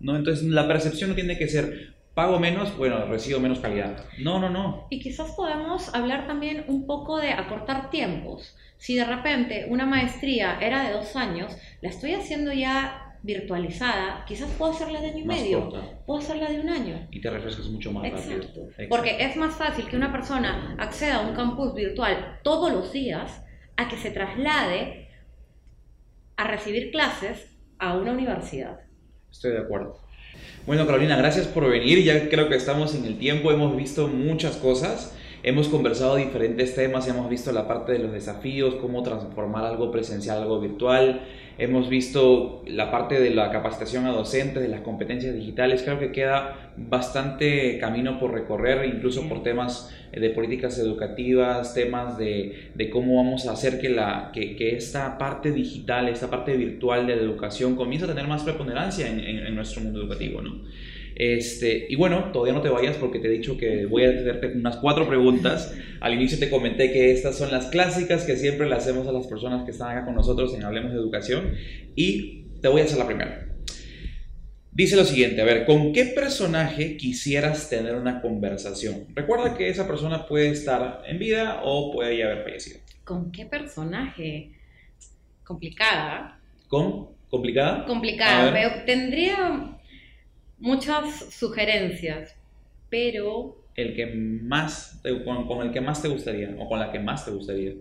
¿no? 0.00 0.16
Entonces 0.16 0.44
la 0.44 0.68
percepción 0.68 1.10
no 1.10 1.16
tiene 1.16 1.38
que 1.38 1.48
ser 1.48 1.94
pago 2.14 2.38
menos, 2.38 2.76
bueno, 2.76 3.06
recibo 3.06 3.40
menos 3.40 3.58
calidad. 3.58 4.04
No, 4.18 4.38
no, 4.38 4.50
no. 4.50 4.86
Y 4.90 5.00
quizás 5.00 5.32
podemos 5.32 5.92
hablar 5.94 6.26
también 6.26 6.64
un 6.68 6.86
poco 6.86 7.18
de 7.18 7.30
acortar 7.30 7.90
tiempos. 7.90 8.56
Si 8.76 8.94
de 8.94 9.04
repente 9.04 9.66
una 9.68 9.86
maestría 9.86 10.58
era 10.60 10.84
de 10.84 10.92
dos 10.92 11.16
años, 11.16 11.56
la 11.80 11.88
estoy 11.88 12.14
haciendo 12.14 12.52
ya 12.52 13.00
virtualizada, 13.22 14.22
quizás 14.28 14.50
puedo 14.58 14.72
hacerla 14.72 15.00
de 15.00 15.08
año 15.08 15.20
y 15.20 15.24
medio, 15.24 15.72
puedo 16.04 16.20
hacerla 16.20 16.50
de 16.50 16.60
un 16.60 16.68
año. 16.68 17.08
Y 17.10 17.22
te 17.22 17.30
refrescas 17.30 17.66
mucho 17.68 17.90
más 17.90 18.12
rápido. 18.12 18.42
Porque 18.90 19.16
es 19.18 19.34
más 19.36 19.56
fácil 19.56 19.86
que 19.86 19.96
una 19.96 20.12
persona 20.12 20.76
acceda 20.78 21.16
a 21.16 21.26
un 21.26 21.34
campus 21.34 21.74
virtual 21.74 22.38
todos 22.42 22.70
los 22.70 22.92
días 22.92 23.43
a 23.76 23.88
que 23.88 23.96
se 23.96 24.10
traslade 24.10 25.08
a 26.36 26.44
recibir 26.46 26.90
clases 26.90 27.50
a 27.78 27.96
una 27.96 28.12
universidad. 28.12 28.80
Estoy 29.30 29.52
de 29.52 29.58
acuerdo. 29.58 30.00
Bueno, 30.66 30.86
Carolina, 30.86 31.16
gracias 31.16 31.46
por 31.46 31.68
venir. 31.68 32.02
Ya 32.02 32.28
creo 32.28 32.48
que 32.48 32.56
estamos 32.56 32.94
en 32.94 33.04
el 33.04 33.18
tiempo, 33.18 33.50
hemos 33.52 33.76
visto 33.76 34.08
muchas 34.08 34.56
cosas. 34.56 35.16
Hemos 35.46 35.68
conversado 35.68 36.16
diferentes 36.16 36.74
temas, 36.74 37.06
hemos 37.06 37.28
visto 37.28 37.52
la 37.52 37.68
parte 37.68 37.92
de 37.92 37.98
los 37.98 38.12
desafíos, 38.12 38.76
cómo 38.76 39.02
transformar 39.02 39.66
algo 39.66 39.90
presencial, 39.90 40.40
algo 40.40 40.58
virtual. 40.58 41.20
Hemos 41.58 41.90
visto 41.90 42.62
la 42.66 42.90
parte 42.90 43.20
de 43.20 43.28
la 43.28 43.50
capacitación 43.50 44.06
a 44.06 44.12
docentes, 44.12 44.62
de 44.62 44.70
las 44.70 44.80
competencias 44.80 45.34
digitales. 45.34 45.82
Creo 45.82 45.98
que 45.98 46.12
queda 46.12 46.72
bastante 46.78 47.76
camino 47.78 48.18
por 48.18 48.32
recorrer, 48.32 48.86
incluso 48.86 49.28
por 49.28 49.42
temas 49.42 49.94
de 50.12 50.30
políticas 50.30 50.78
educativas, 50.78 51.74
temas 51.74 52.16
de, 52.16 52.70
de 52.74 52.88
cómo 52.88 53.16
vamos 53.16 53.46
a 53.46 53.52
hacer 53.52 53.78
que, 53.78 53.90
la, 53.90 54.30
que, 54.32 54.56
que, 54.56 54.74
esta 54.76 55.18
parte 55.18 55.52
digital, 55.52 56.08
esta 56.08 56.30
parte 56.30 56.56
virtual 56.56 57.06
de 57.06 57.16
la 57.16 57.22
educación 57.22 57.76
comience 57.76 58.06
a 58.06 58.08
tener 58.08 58.26
más 58.26 58.44
preponderancia 58.44 59.06
en, 59.08 59.20
en, 59.20 59.46
en 59.46 59.54
nuestro 59.54 59.82
mundo 59.82 60.00
educativo. 60.00 60.40
¿no? 60.40 60.62
Este, 61.16 61.86
y 61.88 61.94
bueno, 61.94 62.32
todavía 62.32 62.54
no 62.54 62.62
te 62.62 62.68
vayas 62.68 62.96
porque 62.96 63.18
te 63.18 63.28
he 63.28 63.30
dicho 63.30 63.56
que 63.56 63.86
voy 63.86 64.04
a 64.04 64.10
hacerte 64.10 64.48
unas 64.48 64.76
cuatro 64.76 65.06
preguntas. 65.08 65.74
Al 66.00 66.14
inicio 66.14 66.38
te 66.38 66.50
comenté 66.50 66.92
que 66.92 67.12
estas 67.12 67.38
son 67.38 67.50
las 67.50 67.66
clásicas 67.66 68.24
que 68.24 68.36
siempre 68.36 68.68
le 68.68 68.74
hacemos 68.74 69.06
a 69.06 69.12
las 69.12 69.26
personas 69.26 69.64
que 69.64 69.70
están 69.70 69.90
acá 69.90 70.04
con 70.04 70.14
nosotros 70.14 70.54
en 70.54 70.64
Hablemos 70.64 70.92
de 70.92 70.98
Educación. 70.98 71.54
Y 71.94 72.46
te 72.60 72.68
voy 72.68 72.80
a 72.80 72.84
hacer 72.84 72.98
la 72.98 73.06
primera. 73.06 73.48
Dice 74.72 74.96
lo 74.96 75.04
siguiente, 75.04 75.40
a 75.40 75.44
ver, 75.44 75.66
¿con 75.66 75.92
qué 75.92 76.04
personaje 76.04 76.96
quisieras 76.96 77.70
tener 77.70 77.94
una 77.94 78.20
conversación? 78.20 79.06
Recuerda 79.14 79.56
que 79.56 79.68
esa 79.68 79.86
persona 79.86 80.26
puede 80.26 80.48
estar 80.48 81.02
en 81.06 81.20
vida 81.20 81.60
o 81.62 81.92
puede 81.92 82.18
ya 82.18 82.24
haber 82.24 82.42
fallecido. 82.42 82.80
¿Con 83.04 83.30
qué 83.30 83.46
personaje? 83.46 84.50
Complicada. 85.44 86.40
¿Con? 86.66 87.10
¿Complicada? 87.30 87.84
Complicada. 87.84 88.52
Pero 88.52 88.84
tendría 88.84 89.73
muchas 90.58 91.34
sugerencias, 91.34 92.36
pero... 92.88 93.56
El 93.76 93.94
que 93.94 94.06
más, 94.06 95.02
con, 95.24 95.46
con 95.48 95.66
el 95.66 95.72
que 95.72 95.80
más 95.80 96.00
te 96.00 96.08
gustaría 96.08 96.54
o 96.58 96.68
con 96.68 96.78
la 96.78 96.92
que 96.92 97.00
más 97.00 97.24
te 97.24 97.32
gustaría. 97.32 97.72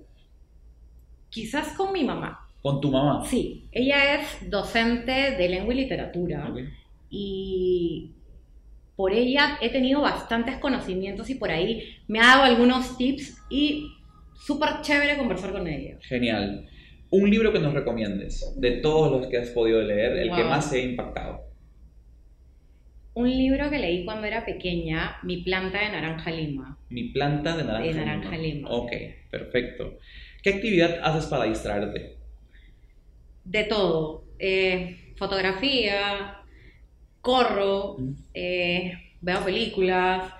Quizás 1.29 1.73
con 1.73 1.93
mi 1.93 2.03
mamá. 2.03 2.47
¿Con 2.63 2.79
tu 2.79 2.89
mamá? 2.89 3.25
Sí, 3.25 3.67
ella 3.71 4.15
es 4.15 4.49
docente 4.49 5.11
de 5.11 5.49
lengua 5.49 5.73
y 5.73 5.77
literatura 5.77 6.53
y 7.09 8.11
por 8.95 9.11
ella 9.11 9.57
he 9.61 9.69
tenido 9.69 10.01
bastantes 10.01 10.57
conocimientos 10.57 11.29
y 11.29 11.35
por 11.35 11.51
ahí 11.51 11.97
me 12.07 12.19
ha 12.19 12.27
dado 12.27 12.43
algunos 12.43 12.97
tips 12.97 13.37
y 13.49 13.91
súper 14.33 14.81
chévere 14.81 15.17
conversar 15.17 15.51
con 15.51 15.67
ella. 15.67 15.97
Genial. 16.01 16.67
Un 17.09 17.29
libro 17.29 17.51
que 17.51 17.59
nos 17.59 17.73
recomiendes 17.73 18.55
de 18.57 18.71
todos 18.77 19.11
los 19.11 19.27
que 19.27 19.37
has 19.37 19.49
podido 19.49 19.81
leer, 19.81 20.17
el 20.17 20.33
que 20.33 20.43
más 20.43 20.71
te 20.71 20.77
ha 20.77 20.83
impactado. 20.83 21.52
Un 23.15 23.29
libro 23.29 23.69
que 23.69 23.77
leí 23.77 24.05
cuando 24.05 24.25
era 24.25 24.43
pequeña, 24.43 25.17
Mi 25.23 25.37
planta 25.43 25.79
de 25.79 25.89
naranja 25.89 26.31
lima. 26.31 26.79
Mi 26.89 27.09
planta 27.09 27.55
de 27.55 27.63
naranja, 27.63 27.87
de 27.87 27.93
naranja 27.93 28.37
lima. 28.37 28.69
Ok, 28.69 28.91
perfecto. 29.29 29.99
¿Qué 30.41 30.49
actividad 30.49 30.99
haces 31.03 31.27
para 31.27 31.45
distraerte? 31.45 32.17
De 33.45 33.63
todo. 33.65 34.25
Eh, 34.39 35.13
fotografía, 35.15 36.37
corro, 37.21 37.97
eh, 38.33 38.93
veo 39.21 39.45
películas, 39.45 40.33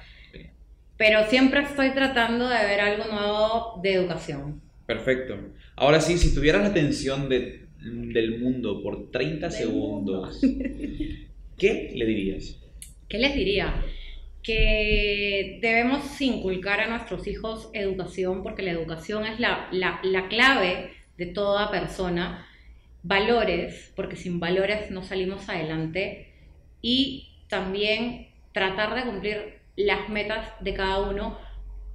pero 0.98 1.28
siempre 1.28 1.62
estoy 1.62 1.92
tratando 1.92 2.50
de 2.50 2.66
ver 2.66 2.80
algo 2.80 3.06
nuevo 3.06 3.80
de 3.84 3.94
educación. 3.94 4.62
Perfecto. 4.88 5.38
Ahora 5.76 6.02
sí, 6.02 6.18
si 6.18 6.34
tuvieras 6.34 6.64
la 6.64 6.70
atención 6.70 7.30
del 7.30 8.40
mundo 8.40 8.82
por 8.82 9.12
30 9.12 9.52
segundos, 9.52 10.42
¿qué 11.58 11.92
le 11.96 12.06
dirías? 12.06 12.63
¿Qué 13.10 13.18
les 13.18 13.36
diría? 13.36 13.84
que 14.44 15.58
debemos 15.62 16.20
inculcar 16.22 16.82
a 16.82 16.88
nuestros 16.88 17.26
hijos 17.28 17.70
educación, 17.74 18.44
porque 18.44 18.62
la 18.62 18.72
educación 18.72 19.26
es 19.26 19.40
la, 19.40 19.70
la, 19.72 20.28
clave 20.28 20.92
de 21.18 21.28
toda 21.28 21.72
persona, 21.72 22.46
valores, 23.04 23.94
porque 23.96 24.18
sin 24.18 24.42
valores 24.42 24.92
no 24.92 25.02
salimos 25.02 25.48
adelante, 25.48 26.34
y 26.82 27.38
también 27.48 28.28
tratar 28.52 28.94
de 28.96 29.10
cumplir 29.10 29.60
las 29.78 30.10
metas 30.10 30.52
de 30.60 30.74
cada 30.74 31.00
uno 31.00 31.40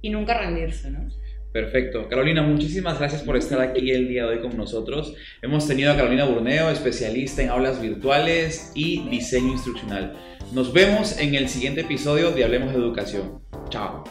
y 0.01 0.09
nunca 0.09 0.37
rendirse, 0.37 0.89
¿no? 0.89 1.07
Perfecto. 1.51 2.07
Carolina, 2.07 2.43
muchísimas 2.43 2.99
gracias 2.99 3.23
por 3.23 3.35
estar 3.35 3.59
aquí 3.59 3.89
el 3.89 4.07
día 4.07 4.25
de 4.25 4.37
hoy 4.37 4.39
con 4.41 4.55
nosotros. 4.55 5.15
Hemos 5.41 5.67
tenido 5.67 5.91
a 5.91 5.95
Carolina 5.95 6.25
Burneo, 6.25 6.69
especialista 6.69 7.41
en 7.41 7.49
aulas 7.49 7.81
virtuales 7.81 8.71
y 8.75 9.09
diseño 9.09 9.53
instruccional. 9.53 10.13
Nos 10.53 10.71
vemos 10.73 11.17
en 11.17 11.33
el 11.33 11.49
siguiente 11.49 11.81
episodio 11.81 12.31
de 12.31 12.43
Hablemos 12.43 12.71
de 12.73 12.79
Educación. 12.79 13.41
Chao. 13.69 14.03